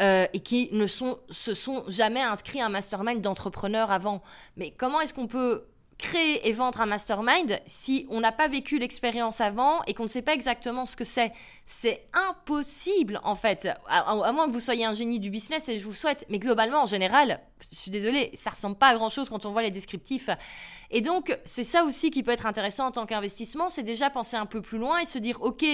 [0.00, 4.22] Euh, et qui ne sont, se sont jamais inscrits à un mastermind d'entrepreneurs avant.
[4.56, 5.66] Mais comment est-ce qu'on peut
[6.04, 10.08] créer et vendre un mastermind si on n'a pas vécu l'expérience avant et qu'on ne
[10.08, 11.32] sait pas exactement ce que c'est.
[11.64, 15.84] C'est impossible en fait, à, moins que vous soyez un génie du business et je
[15.84, 17.40] vous le souhaite, mais globalement en général,
[17.72, 20.28] je suis désolée, ça ressemble pas à grand chose quand on voit les descriptifs.
[20.90, 24.36] Et donc c'est ça aussi qui peut être intéressant en tant qu'investissement, c'est déjà penser
[24.36, 25.64] un peu plus loin et se dire ok,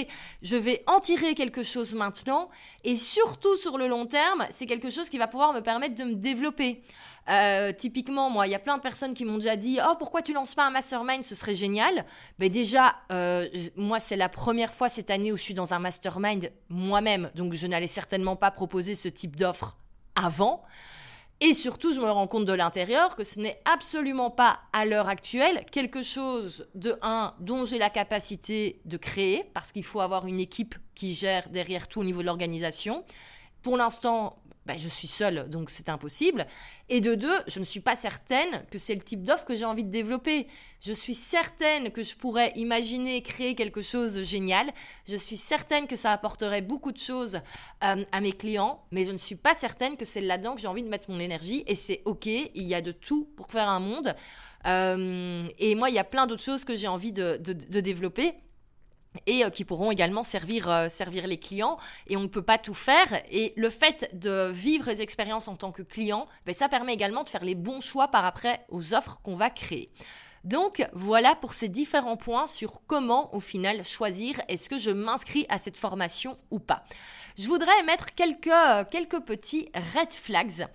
[0.42, 2.50] je vais en tirer quelque chose maintenant
[2.84, 6.04] et surtout sur le long terme, c'est quelque chose qui va pouvoir me permettre de
[6.04, 6.82] me développer.
[7.30, 10.22] Euh, typiquement, moi, il y a plein de personnes qui m'ont déjà dit Oh, pourquoi
[10.22, 11.24] tu lances pas un mastermind?
[11.24, 12.04] Ce serait génial.
[12.38, 15.78] Mais déjà, euh, moi, c'est la première fois cette année où je suis dans un
[15.78, 17.30] mastermind moi-même.
[17.34, 19.76] Donc, je n'allais certainement pas proposer ce type d'offre
[20.16, 20.64] avant.
[21.42, 25.08] Et surtout, je me rends compte de l'intérieur que ce n'est absolument pas à l'heure
[25.08, 30.26] actuelle quelque chose de un dont j'ai la capacité de créer, parce qu'il faut avoir
[30.26, 33.04] une équipe qui gère derrière tout au niveau de l'organisation.
[33.62, 34.36] Pour l'instant,
[34.70, 36.46] bah, je suis seule, donc c'est impossible.
[36.88, 39.64] Et de deux, je ne suis pas certaine que c'est le type d'offre que j'ai
[39.64, 40.46] envie de développer.
[40.80, 44.70] Je suis certaine que je pourrais imaginer créer quelque chose de génial.
[45.08, 47.40] Je suis certaine que ça apporterait beaucoup de choses
[47.82, 50.68] euh, à mes clients, mais je ne suis pas certaine que c'est là-dedans que j'ai
[50.68, 51.64] envie de mettre mon énergie.
[51.66, 54.14] Et c'est OK, il y a de tout pour faire un monde.
[54.66, 57.38] Euh, et moi, il y a plein d'autres choses que j'ai envie de
[57.80, 58.34] développer
[59.26, 61.78] et euh, qui pourront également servir, euh, servir les clients.
[62.06, 63.06] Et on ne peut pas tout faire.
[63.30, 67.22] Et le fait de vivre les expériences en tant que client, ben, ça permet également
[67.22, 69.90] de faire les bons choix par après aux offres qu'on va créer.
[70.44, 75.44] Donc voilà pour ces différents points sur comment au final choisir est-ce que je m'inscris
[75.50, 76.84] à cette formation ou pas.
[77.36, 78.50] Je voudrais mettre quelques,
[78.90, 80.66] quelques petits red flags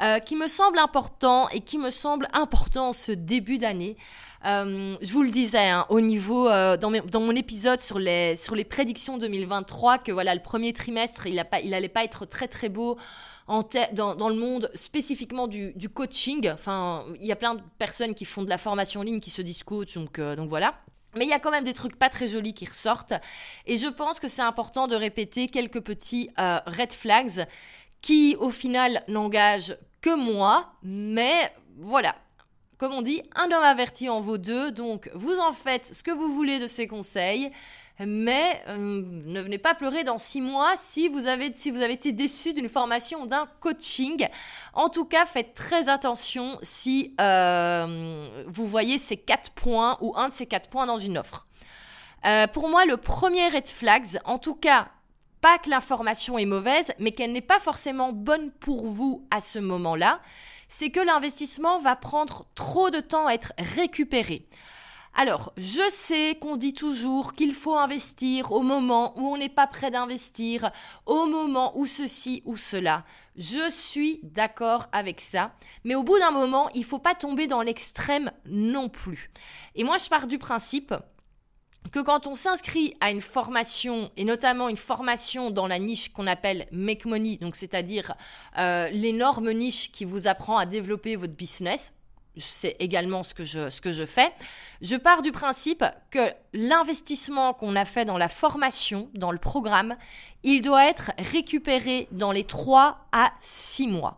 [0.00, 3.98] euh, qui me semblent importants et qui me semblent importants en ce début d'année.
[4.46, 8.54] Euh, je vous le disais, hein, au niveau, euh, dans, mon épisode sur les, sur
[8.54, 12.96] les prédictions 2023, que voilà, le premier trimestre, il n'allait pas, être très très beau
[13.48, 16.50] dans, le monde spécifiquement du, coaching.
[16.50, 19.30] Enfin, il y a plein de personnes qui font de la formation en ligne qui
[19.30, 20.74] se disent donc, euh, donc voilà.
[21.16, 23.14] Mais il y a quand même des trucs pas très jolis qui ressortent.
[23.66, 27.46] Et je pense que c'est important de répéter quelques petits red flags
[28.00, 30.72] qui, au final, n'engagent que moi.
[30.84, 32.14] Mais voilà,
[32.80, 36.10] comme on dit, un homme averti en vaut deux, donc vous en faites ce que
[36.10, 37.52] vous voulez de ces conseils,
[37.98, 41.92] mais euh, ne venez pas pleurer dans six mois si vous avez, si vous avez
[41.92, 44.26] été déçu d'une formation ou d'un coaching.
[44.72, 50.28] En tout cas, faites très attention si euh, vous voyez ces quatre points ou un
[50.28, 51.46] de ces quatre points dans une offre.
[52.24, 54.88] Euh, pour moi, le premier red flags, en tout cas,
[55.42, 59.58] pas que l'information est mauvaise, mais qu'elle n'est pas forcément bonne pour vous à ce
[59.58, 60.20] moment-là,
[60.70, 64.46] c'est que l'investissement va prendre trop de temps à être récupéré.
[65.14, 69.66] Alors, je sais qu'on dit toujours qu'il faut investir au moment où on n'est pas
[69.66, 70.70] prêt d'investir,
[71.04, 73.04] au moment où ceci ou cela.
[73.36, 75.52] Je suis d'accord avec ça,
[75.82, 79.30] mais au bout d'un moment, il ne faut pas tomber dans l'extrême non plus.
[79.74, 80.94] Et moi, je pars du principe
[81.92, 86.26] que quand on s'inscrit à une formation, et notamment une formation dans la niche qu'on
[86.26, 88.14] appelle Make Money, donc c'est-à-dire
[88.58, 91.92] euh, l'énorme niche qui vous apprend à développer votre business,
[92.36, 94.32] c'est également ce que, je, ce que je fais,
[94.80, 99.96] je pars du principe que l'investissement qu'on a fait dans la formation, dans le programme,
[100.42, 104.16] il doit être récupéré dans les 3 à 6 mois.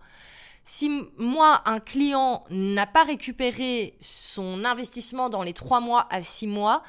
[0.65, 6.47] Si moi, un client n'a pas récupéré son investissement dans les 3 mois à 6
[6.47, 6.83] mois,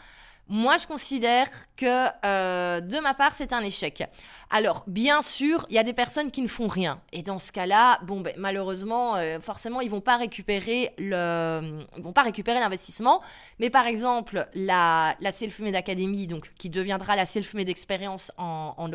[0.49, 4.03] moi, je considère que euh, de ma part, c'est un échec.
[4.49, 7.01] Alors, bien sûr, il y a des personnes qui ne font rien.
[7.13, 12.23] Et dans ce cas-là, bon, ben, malheureusement, euh, forcément, ils vont pas récupérer vont pas
[12.23, 13.21] récupérer l'investissement.
[13.60, 18.89] Mais par exemple, la, la Self-Made Academy, donc, qui deviendra la Self-Made Experience en, en,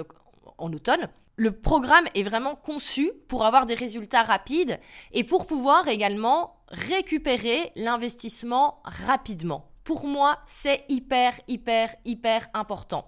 [0.58, 4.78] en automne, le programme est vraiment conçu pour avoir des résultats rapides
[5.12, 13.06] et pour pouvoir également récupérer l'investissement rapidement Pour moi, c'est hyper, hyper, hyper important.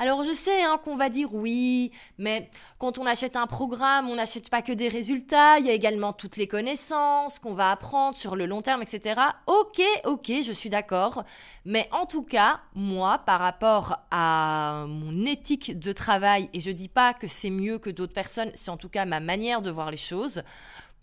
[0.00, 2.50] Alors je sais hein, qu'on va dire oui, mais
[2.80, 6.12] quand on achète un programme, on n'achète pas que des résultats, il y a également
[6.12, 9.20] toutes les connaissances qu'on va apprendre sur le long terme, etc.
[9.46, 11.22] Ok, ok, je suis d'accord.
[11.64, 16.88] Mais en tout cas, moi, par rapport à mon éthique de travail, et je dis
[16.88, 19.92] pas que c'est mieux que d'autres personnes, c'est en tout cas ma manière de voir
[19.92, 20.42] les choses,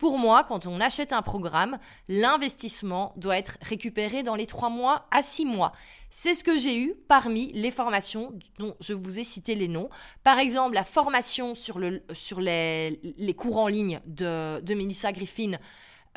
[0.04, 1.78] pour moi, quand on achète un programme,
[2.08, 5.72] l'investissement doit être récupéré dans les 3 mois à 6 mois.
[6.10, 9.88] C'est ce que j'ai eu parmi les formations dont je vous ai cité les noms.
[10.22, 15.10] Par exemple, la formation sur, le, sur les, les cours en ligne de, de Melissa
[15.10, 15.52] Griffin.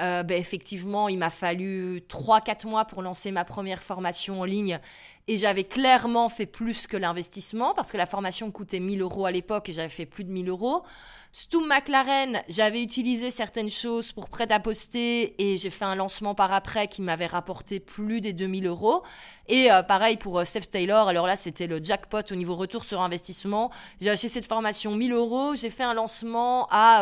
[0.02, 4.82] Euh, ben, effectivement, il m'a fallu 3-4 mois pour lancer ma première formation en ligne
[5.28, 9.32] et j'avais clairement fait plus que l'investissement parce que la formation coûtait 1000 euros à
[9.32, 10.84] l'époque et j'avais fait plus de 1000 euros.
[11.32, 16.34] Stu McLaren, j'avais utilisé certaines choses pour prêt à poster et j'ai fait un lancement
[16.34, 19.04] par après qui m'avait rapporté plus des 2000 euros.
[19.50, 22.86] Et euh, pareil pour euh, Seth Taylor, alors là c'était le jackpot au niveau retour
[22.86, 23.72] sur investissement.
[24.02, 27.02] J'ai acheté cette formation 1000 euros, j'ai fait un lancement à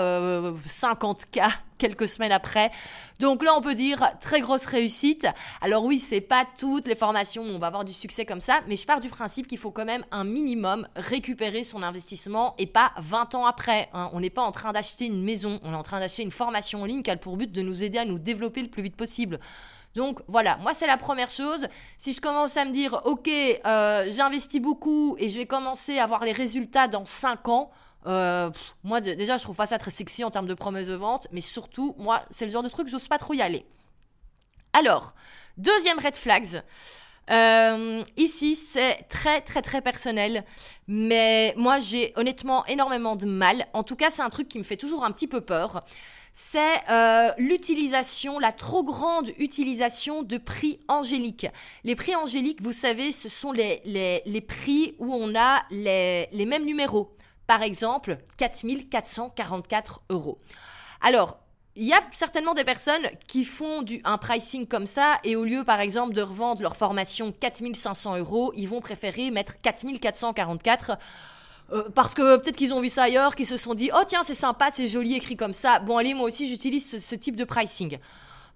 [0.68, 2.72] 50K euh, quelques semaines après.
[3.20, 5.28] Donc là on peut dire très grosse réussite.
[5.62, 8.62] Alors oui, c'est pas toutes les formations où on va avoir du succès comme ça,
[8.68, 12.68] mais je pars du principe qu'il faut quand même un minimum récupérer son investissement et
[12.68, 13.90] pas 20 ans après.
[13.94, 14.10] Hein.
[14.16, 16.82] On n'est pas en train d'acheter une maison, on est en train d'acheter une formation
[16.82, 18.96] en ligne qui a pour but de nous aider à nous développer le plus vite
[18.96, 19.42] possible.
[19.94, 21.68] Donc voilà, moi c'est la première chose.
[21.98, 26.06] Si je commence à me dire, ok, euh, j'investis beaucoup et je vais commencer à
[26.06, 27.72] voir les résultats dans 5 ans,
[28.08, 28.50] euh,
[28.86, 31.42] moi déjà je trouve pas ça très sexy en termes de promesses de vente, mais
[31.42, 33.66] surtout, moi c'est le genre de truc, j'ose pas trop y aller.
[34.72, 35.14] Alors,
[35.58, 36.64] deuxième red flags.
[37.32, 40.46] Euh, ici, c'est très très très personnel,
[40.88, 43.68] mais moi j'ai honnêtement énormément de mal.
[43.74, 45.84] En tout cas, c'est un truc qui me fait toujours un petit peu peur.
[46.34, 51.48] C'est euh, l'utilisation, la trop grande utilisation de prix angéliques.
[51.86, 56.28] Les prix angéliques, vous savez, ce sont les, les, les prix où on a les,
[56.34, 57.16] les mêmes numéros.
[57.48, 60.40] Par exemple, 4444 euros.
[61.02, 61.40] Alors,
[61.76, 65.44] il y a certainement des personnes qui font du, un pricing comme ça et au
[65.44, 70.98] lieu par exemple de revendre leur formation 4500 euros, ils vont préférer mettre 4444
[71.74, 74.24] euh, parce que peut-être qu'ils ont vu ça ailleurs, qu'ils se sont dit oh tiens
[74.24, 75.80] c'est sympa, c'est joli écrit comme ça.
[75.80, 77.98] Bon allez moi aussi j'utilise ce, type de pricing.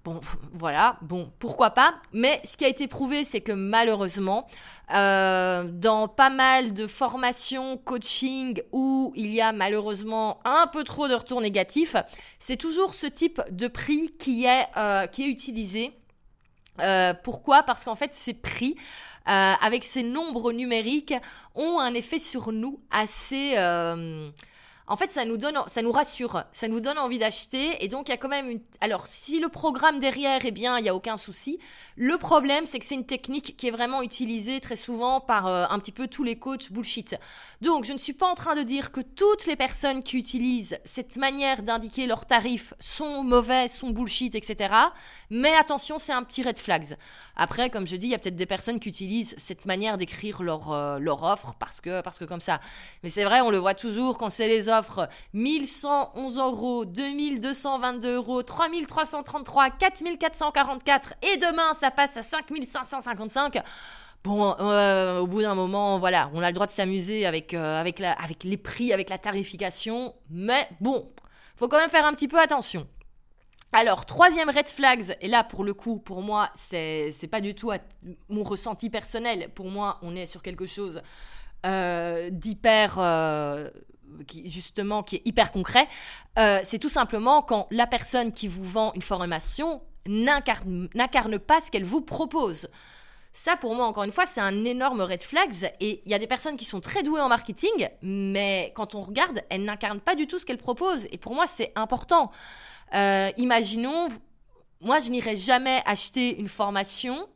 [0.06, 0.22] Bon,
[0.54, 1.96] voilà, bon, pourquoi pas.
[2.14, 4.48] Mais ce qui a été prouvé, c'est que malheureusement,
[4.94, 11.10] euh, dans pas mal de formations, coaching, où il y a malheureusement un peu trop
[11.10, 11.98] de retours négatifs,
[12.40, 15.92] c'est toujours ce type de prix qui est, euh, utilisé.
[16.80, 17.64] Euh, pourquoi?
[17.64, 18.78] Parce qu'en fait, ces prix,
[19.26, 21.14] avec ces nombres numériques,
[21.54, 23.56] ont un effet sur nous assez
[24.90, 27.84] en fait, ça nous donne, ça nous rassure, ça nous donne envie d'acheter.
[27.84, 28.60] Et donc, il y a quand même une.
[28.82, 31.60] Alors, si le programme derrière est bien, il n'y a aucun souci.
[31.96, 35.66] Le problème, c'est que c'est une technique qui est vraiment utilisée très souvent par euh,
[35.70, 37.16] un petit peu tous les coachs bullshit.
[37.62, 40.80] Donc, je ne suis pas en train de dire que toutes les personnes qui utilisent
[40.86, 44.74] cette manière d'indiquer leurs tarifs sont mauvais, sont bullshit, etc.
[45.30, 46.98] Mais attention, c'est un petit red flags.
[47.36, 50.42] Après, comme je dis, il y a peut-être des personnes qui utilisent cette manière d'écrire
[50.42, 52.60] leur, euh, offre parce que, parce que comme ça.
[53.04, 58.16] Mais c'est vrai, on le voit toujours quand c'est les offres offre 1111 euros, 2222
[58.16, 63.62] euros, 3333, 4444 et demain ça passe à 5555.
[64.24, 67.80] Bon, euh, au bout d'un moment, voilà, on a le droit de s'amuser avec, euh,
[67.80, 71.10] avec les prix, avec la tarification, mais bon,
[71.56, 72.88] faut quand même faire un petit peu attention.
[73.72, 77.72] Alors, troisième red flags, et là pour le coup, pour moi, c'est pas du tout
[78.28, 79.50] mon ressenti personnel.
[79.54, 81.02] Pour moi, on est sur quelque chose
[81.66, 82.96] euh, d'hyper
[84.28, 85.88] qui, justement qui est hyper concret,
[86.38, 91.72] euh, c'est tout simplement quand la personne qui vous vend une formation n'incarne pas ce
[91.72, 92.68] qu'elle vous propose.
[93.32, 95.52] Ça, pour moi, encore une fois, c'est un énorme red flag.
[95.80, 99.02] Et il y a des personnes qui sont très douées en marketing, mais quand on
[99.02, 101.08] regarde, elles n'incarnent pas du tout ce qu'elles proposent.
[101.12, 102.32] Et pour moi, c'est important.
[102.96, 104.08] Euh, imaginons,
[104.82, 107.28] moi, je n'irai jamais acheter une formation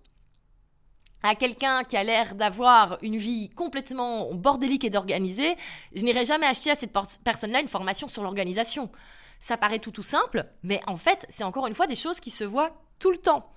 [1.24, 5.56] à quelqu'un qui a l'air d'avoir une vie complètement bordélique et d'organisée,
[5.96, 6.94] je n'irai jamais acheter à cette
[7.24, 8.92] personne-là une formation sur l'organisation.
[9.40, 12.30] Ça paraît tout tout simple, mais en fait, c'est encore une fois des choses qui
[12.30, 13.50] se voient tout le temps.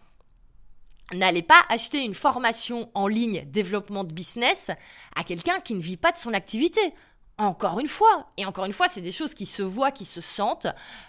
[1.12, 4.70] N'allez pas acheter une formation en ligne développement de business
[5.14, 6.80] à quelqu'un qui ne vit pas de son activité.
[7.38, 10.20] Encore une fois, et encore une fois, c'est des choses qui se voient, qui se
[10.20, 10.68] sentent.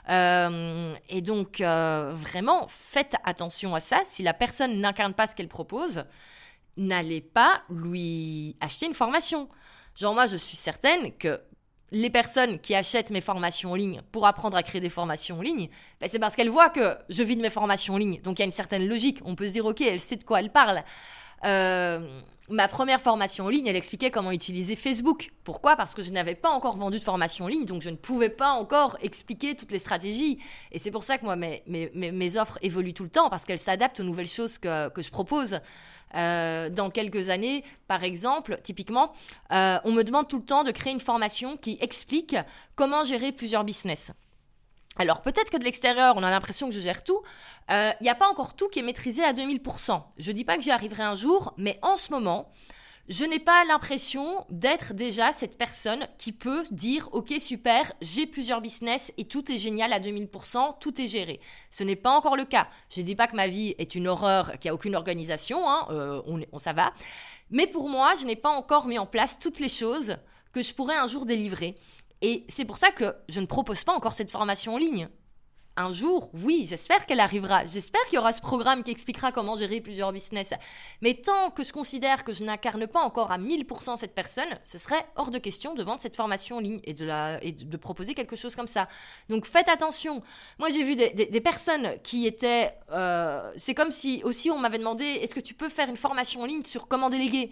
[0.09, 4.01] Euh, et donc, euh, vraiment, faites attention à ça.
[4.05, 6.03] Si la personne n'incarne pas ce qu'elle propose,
[6.77, 9.49] n'allez pas lui acheter une formation.
[9.95, 11.41] Genre moi, je suis certaine que
[11.91, 15.41] les personnes qui achètent mes formations en ligne pour apprendre à créer des formations en
[15.41, 15.69] ligne,
[16.01, 18.19] ben, c'est parce qu'elles voient que je vis de mes formations en ligne.
[18.21, 19.19] Donc il y a une certaine logique.
[19.25, 20.83] On peut se dire, ok, elle sait de quoi elle parle.
[22.49, 25.31] ma première formation en ligne, elle expliquait comment utiliser Facebook.
[25.43, 25.75] Pourquoi?
[25.77, 28.29] Parce que je n'avais pas encore vendu de formation en ligne, donc je ne pouvais
[28.29, 30.39] pas encore expliquer toutes les stratégies.
[30.71, 33.45] Et c'est pour ça que moi, mes, mes, mes, offres évoluent tout le temps, parce
[33.45, 35.59] qu'elles s'adaptent aux nouvelles choses que, que je propose.
[36.15, 39.13] Euh, dans quelques années, par exemple, typiquement,
[39.51, 42.35] euh, on me demande tout le temps de créer une formation qui explique
[42.75, 44.13] comment gérer plusieurs business.
[44.99, 47.21] Alors peut-être que de l'extérieur, on a l'impression que je gère tout.
[47.69, 50.01] Il euh, n'y a pas encore tout qui est maîtrisé à 2000%.
[50.17, 52.51] Je ne dis pas que j'y arriverai un jour, mais en ce moment,
[53.09, 58.59] je n'ai pas l'impression d'être déjà cette personne qui peut dire ok super, j'ai plusieurs
[58.59, 61.39] business et tout est génial à 2000%, tout est géré.
[61.71, 62.67] Ce n'est pas encore le cas.
[62.89, 65.69] Je ne dis pas que ma vie est une horreur, qu'il n'y a aucune organisation,
[65.69, 66.93] hein, euh, on, on, ça va.
[67.49, 70.17] Mais pour moi, je n'ai pas encore mis en place toutes les choses
[70.51, 71.75] que je pourrais un jour délivrer.
[72.21, 75.07] Et c'est pour ça que je ne propose pas encore cette formation en ligne.
[75.79, 77.67] Un jour, oui, j'espère qu'elle arrivera.
[77.67, 80.51] J'espère qu'il y aura ce programme qui expliquera comment gérer plusieurs business.
[81.01, 84.79] Mais tant que je considère que je n'incarne pas encore à 1000% cette personne, ce
[84.79, 88.55] serait hors de question de vendre cette formation en ligne et de, proposer quelque chose
[88.55, 88.87] comme ça.
[89.29, 90.23] Donc faites attention.
[90.57, 92.73] Moi, j'ai vu des, des, personnes qui étaient...
[92.91, 96.41] Euh, c'est comme si aussi on m'avait demandé, est-ce que tu peux faire une formation
[96.41, 97.51] en ligne sur comment déléguer?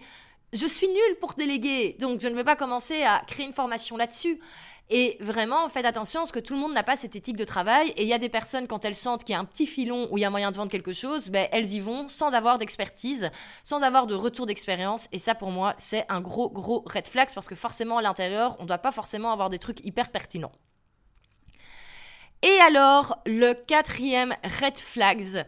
[0.52, 3.96] Je suis nulle pour déléguer, donc je ne vais pas commencer à créer une formation
[3.96, 4.40] là-dessus.
[4.88, 7.90] Et vraiment, faites attention parce que tout le monde n'a pas cette éthique de travail.
[7.96, 10.06] Et il y a des personnes, quand elles sentent qu'il y a un petit filon
[10.10, 12.58] où il y a moyen de vendre quelque chose, ben, elles y vont sans avoir
[12.58, 13.30] d'expertise,
[13.64, 15.08] sans avoir de retour d'expérience.
[15.10, 18.54] Et ça, pour moi, c'est un gros, gros red flag parce que forcément, à l'intérieur,
[18.60, 20.52] on ne doit pas forcément avoir des trucs hyper pertinents.
[22.42, 25.44] Et alors, le quatrième red flags,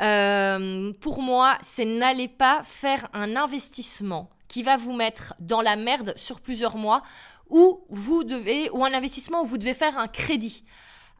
[0.00, 5.74] euh, pour moi, c'est n'allez pas faire un investissement qui va vous mettre dans la
[5.74, 7.02] merde sur plusieurs mois
[7.50, 10.64] ou vous devez ou un investissement où vous devez faire un crédit.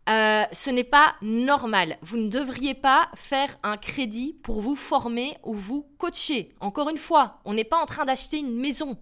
[0.08, 1.98] Euh, ce n'est pas normal.
[2.00, 6.54] Vous ne devriez pas faire un crédit pour vous former ou vous coacher.
[6.60, 8.98] Encore une fois, on n'est pas en train d'acheter une maison.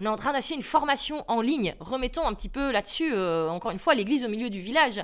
[0.00, 1.74] On est en train d'acheter une formation en ligne.
[1.80, 5.02] Remettons un petit peu là-dessus, euh, encore une fois, l'église au milieu du village.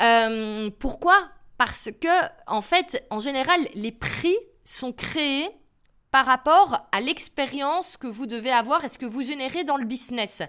[0.00, 1.28] Euh, pourquoi?
[1.58, 2.08] Parce que,
[2.46, 5.48] en fait, en général, les prix sont créés
[6.10, 9.84] par rapport à l'expérience que vous devez avoir et ce que vous générez dans le
[9.84, 10.42] business.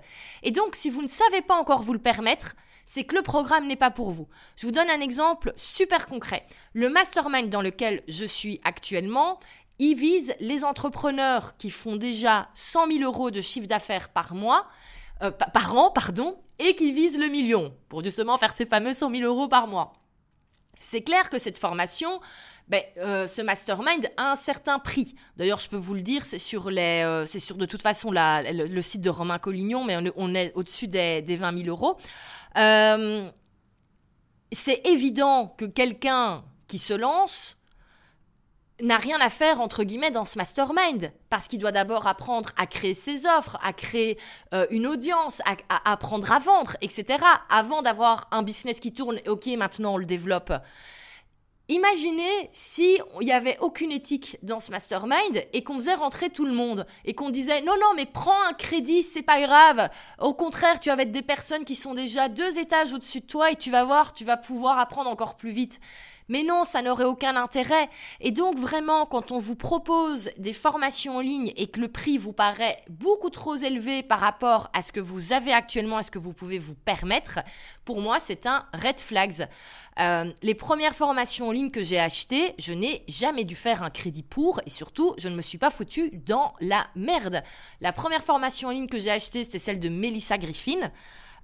[0.44, 2.56] Et donc, si vous ne savez pas encore vous le permettre,
[2.86, 4.28] c'est que le programme n'est pas pour vous.
[4.58, 6.46] Je vous donne un exemple super concret.
[6.74, 9.40] Le mastermind dans lequel je suis actuellement,
[9.80, 14.68] il vise les entrepreneurs qui font déjà 100 000 euros de chiffre d'affaires par mois,
[15.24, 19.16] euh, par an, pardon, et qui visent le million, pour justement faire ces fameux 100
[19.16, 19.94] 000 euros par mois.
[20.80, 22.20] C'est clair que cette formation,
[22.68, 25.16] ben, euh, ce mastermind a un certain prix.
[25.38, 28.12] D'ailleurs, je peux vous le dire, c'est sur, les, euh, c'est sur de toute façon
[28.12, 31.98] le, site de Romain Collignon, mais on, est au-dessus des, 20 000 euros.
[32.58, 33.30] Euh,
[34.52, 37.58] c'est évident que quelqu'un qui se lance
[38.82, 41.12] n'a rien à faire, entre guillemets, dans ce mastermind.
[41.30, 44.18] Parce qu'il doit d'abord apprendre à créer ses offres, à créer
[44.72, 47.24] une audience, à, à, apprendre à vendre, etc.
[47.50, 50.52] Avant d'avoir un business qui tourne, ok, maintenant on le développe.
[51.72, 56.44] Imaginez si il n'y avait aucune éthique dans ce mastermind et qu'on faisait rentrer tout
[56.44, 59.90] le monde et qu'on disait non non mais prends un crédit c'est pas grave.
[60.20, 63.52] Au contraire tu vas être des personnes qui sont déjà deux étages au-dessus de toi
[63.52, 65.80] et tu vas voir tu vas pouvoir apprendre encore plus vite
[66.32, 67.90] mais non, ça n'aurait aucun intérêt.
[68.22, 72.18] Et donc vraiment, quand on vous propose des formations en ligne et que le prix
[72.18, 76.10] vous paraît beaucoup trop élevé par rapport à ce que vous avez actuellement, à ce
[76.10, 77.40] que vous pouvez vous permettre,
[77.84, 79.50] pour moi, c'est un red flags.
[80.00, 83.90] Euh, les premières formations en ligne que j'ai achetées, je n'ai jamais dû faire un
[83.90, 87.44] crédit pour et surtout, je ne me suis pas foutu dans la merde.
[87.82, 90.92] La première formation en ligne que j'ai achetée, c'était celle de Melissa Griffin.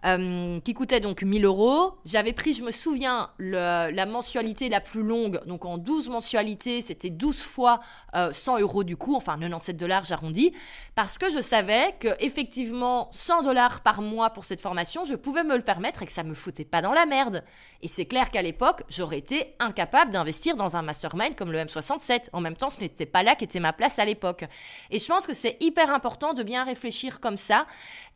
[0.06, 1.96] Euh, qui coûtait donc 1000 euros.
[2.06, 7.10] J'avais pris, je me souviens, la mensualité la plus longue, donc en 12 mensualités, c'était
[7.10, 7.80] 12 fois
[8.14, 10.54] 100 euh, euros du coup, enfin 97 dollars, j'arrondis,
[10.94, 15.44] parce que je savais que effectivement 100 dollars par mois pour cette formation, je pouvais
[15.44, 17.44] me le permettre et que ça me foutait pas dans la merde.
[17.82, 22.30] Et c'est clair qu'à l'époque, j'aurais été incapable d'investir dans un mastermind comme le M67.
[22.34, 24.46] En même temps, ce n'était pas là qu'était ma place à l'époque.
[24.92, 27.66] Et je pense que c'est hyper important de bien réfléchir comme ça.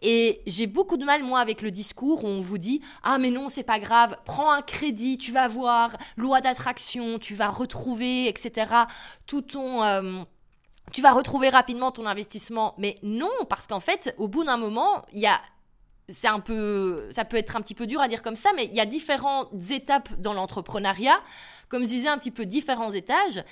[0.03, 3.31] Et j'ai beaucoup de mal, moi, avec le discours où on vous dit Ah, mais
[3.31, 8.27] non, c'est pas grave, prends un crédit, tu vas voir, loi d'attraction, tu vas retrouver,
[8.27, 8.71] etc.
[9.27, 9.83] Tout ton.
[9.83, 10.23] Euh,
[10.91, 12.75] tu vas retrouver rapidement ton investissement.
[12.77, 15.39] Mais non, parce qu'en fait, au bout d'un moment, il y a
[16.11, 18.65] c'est un peu, ça peut être un petit peu dur à dire comme ça, mais
[18.65, 21.19] il y a différentes étapes dans l'entrepreneuriat,
[21.69, 23.43] comme je disais, un petit peu différents étages.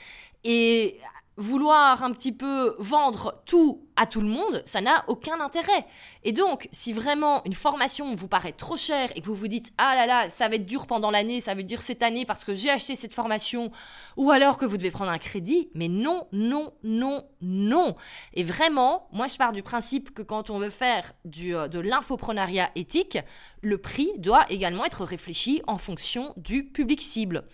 [0.43, 0.99] Et
[1.39, 5.85] vouloir un petit peu vendre tout à tout le monde, ça n'a aucun intérêt.
[6.23, 9.73] Et donc, si vraiment une formation vous paraît trop chère et que vous vous dites
[9.77, 12.25] ah là là, ça va être dur pendant l'année, ça va être dur cette année
[12.25, 13.71] parce que j'ai acheté cette formation,
[14.15, 17.95] ou alors que vous devez prendre un crédit, mais non, non, non, non.
[18.33, 21.79] Et vraiment, moi je pars du principe que quand on veut faire du, euh, de
[21.79, 23.17] l'infoprenariat éthique,
[23.61, 27.45] le prix doit également être réfléchi en fonction du public cible.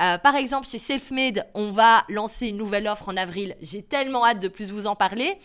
[0.00, 3.56] Euh, par exemple, chez Selfmade, on va lancer une nouvelle offre en avril.
[3.60, 5.38] J'ai tellement hâte de plus vous en parler.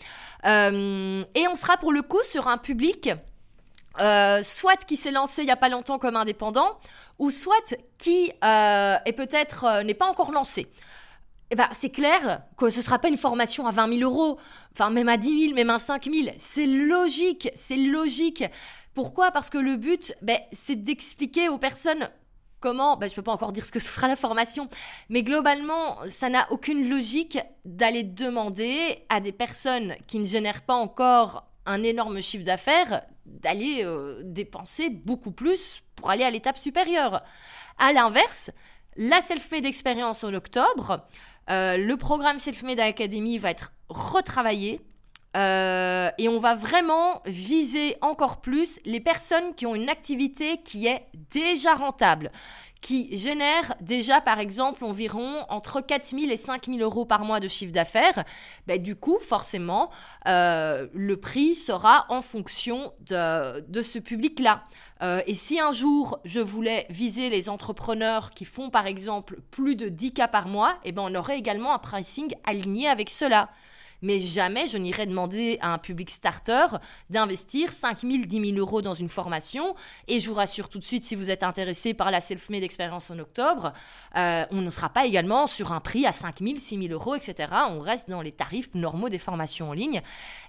[0.46, 3.10] Euh, et on sera pour le coup sur un public
[4.00, 6.78] euh, soit qui s'est lancé il n'y a pas longtemps comme indépendant,
[7.18, 10.68] ou soit qui est peut-être n'est pas encore lancé.
[11.50, 14.38] Eh ben, c'est clair que ce ne sera pas une formation à 20 000 euros,
[14.72, 16.34] enfin même à 10 000, même à 5 000.
[16.38, 18.44] C'est logique, c'est logique.
[18.94, 19.30] Pourquoi?
[19.30, 22.08] Parce que le but, ben, c'est d'expliquer aux personnes
[22.64, 24.70] comment, ben, je peux pas encore dire ce que ce sera la formation,
[25.10, 30.72] mais globalement, ça n'a aucune logique d'aller demander à des personnes qui ne génèrent pas
[30.72, 37.22] encore un énorme chiffre d'affaires d'aller euh, dépenser beaucoup plus pour aller à l'étape supérieure.
[37.78, 38.50] À l'inverse,
[38.96, 41.06] la Self-Made Experience en octobre,
[41.50, 44.80] euh, le programme Self-Made Academy va être retravaillé
[45.36, 50.86] euh, et on va vraiment viser encore plus les personnes qui ont une activité qui
[50.86, 52.30] est déjà rentable,
[52.80, 57.40] qui génère déjà par exemple environ entre 4 000 et 5 000 euros par mois
[57.40, 58.24] de chiffre d'affaires.
[58.68, 59.90] Ben, du coup, forcément,
[60.28, 64.62] euh, le prix sera en fonction de, ce public-là.
[65.02, 69.74] Euh, et si un jour je voulais viser les entrepreneurs qui font par exemple plus
[69.74, 73.48] de 10 cas par mois, eh ben, on aurait également un pricing aligné avec cela
[74.02, 76.66] mais jamais je n'irai demander à un public starter
[77.10, 79.74] d'investir 5 000, 10 000 euros dans une formation.
[80.08, 83.10] Et je vous rassure tout de suite, si vous êtes intéressé par la self-made expérience
[83.10, 83.72] en octobre,
[84.16, 87.14] euh, on ne sera pas également sur un prix à 5 000, 6 000 euros,
[87.14, 87.52] etc.
[87.70, 90.02] On reste dans les tarifs normaux des formations en ligne.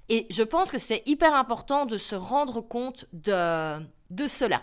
[0.09, 3.79] Et je pense que c'est hyper important de se rendre compte de,
[4.09, 4.61] de cela.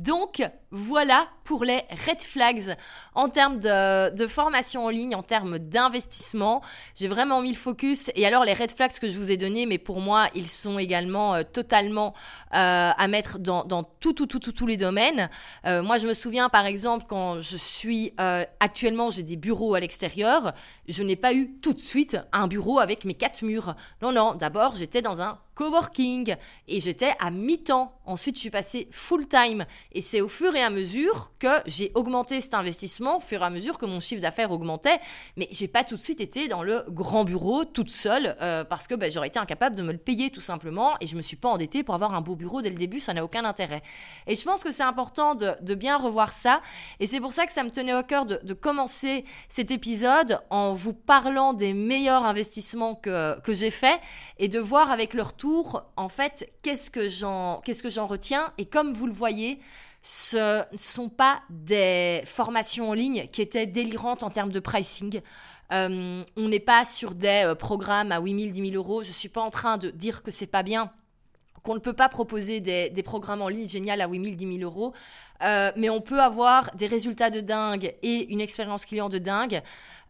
[0.00, 2.74] Donc voilà pour les red flags
[3.14, 6.62] en termes de, formation en ligne, en termes d'investissement.
[6.94, 8.10] J'ai vraiment mis le focus.
[8.14, 10.78] Et alors les red flags que je vous ai donnés, mais pour moi, ils sont
[10.78, 12.14] également euh, totalement
[12.54, 13.62] euh, à mettre dans,
[14.00, 15.28] tout, tout, tout, tous les domaines.
[15.66, 18.14] Euh, moi, je me souviens par exemple quand je suis
[18.58, 20.54] actuellement, j'ai des bureaux à l'extérieur.
[20.88, 23.74] Je n'ai pas eu tout de suite un bureau avec mes quatre murs.
[24.00, 24.34] Non, non.
[24.34, 26.36] D'abord, j'étais dans un coworking
[26.68, 27.92] et j'étais à mi-temps.
[28.06, 32.40] Ensuite, je suis passée full-time et c'est au fur et à mesure que j'ai augmenté
[32.40, 34.98] cet investissement, au fur et à mesure que mon chiffre d'affaires augmentait.
[35.36, 38.88] Mais j'ai pas tout de suite été dans le grand bureau toute seule euh, parce
[38.88, 41.36] que ben, j'aurais été incapable de me le payer tout simplement et je me suis
[41.36, 43.82] pas endettée pour avoir un beau bureau dès le début, ça n'a aucun intérêt.
[44.26, 46.62] Et je pense que c'est important de, bien revoir ça
[47.00, 50.74] et c'est pour ça que ça me tenait au cœur de, commencer cet épisode en
[50.74, 54.00] vous parlant des meilleurs investissements que, que j'ai faits
[54.38, 55.49] et de voir avec leur tour
[55.96, 59.60] en fait qu'est-ce que j'en que retiens et comme vous le voyez
[60.02, 65.20] ce ne sont pas des formations en ligne qui étaient délirantes en termes de pricing.
[65.72, 69.02] Euh, on n'est pas sur des euh, programmes à 8 000, 10 000 euros.
[69.02, 70.90] Je ne suis pas en train de dire que c'est pas bien,
[71.62, 74.70] qu'on ne peut pas proposer des, programmes en ligne génial à 8 000, 10 000
[74.70, 74.94] euros.
[75.42, 79.62] Euh, mais on peut avoir des résultats de dingue et une expérience client de dingue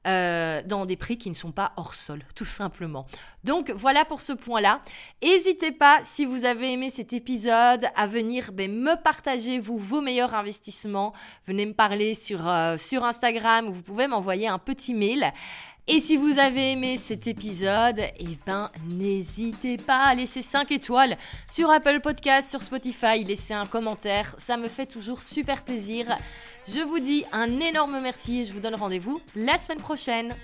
[0.07, 3.07] euh, dans des prix qui ne sont pas hors sol, tout simplement.
[3.45, 4.81] Donc voilà pour ce point-là.
[5.23, 10.01] N'hésitez pas, si vous avez aimé cet épisode, à venir ben, me partager vous vos
[10.01, 11.13] meilleurs investissements.
[11.47, 15.33] Venez me parler sur, euh, sur Instagram ou vous pouvez m'envoyer un petit mail.
[15.87, 21.17] Et si vous avez aimé cet épisode, eh ben n'hésitez pas à laisser 5 étoiles
[21.51, 26.07] sur Apple Podcast, sur Spotify, laisser un commentaire, ça me fait toujours super plaisir.
[26.73, 30.37] Je vous dis un énorme merci et je vous donne rendez-vous la semaine prochaine.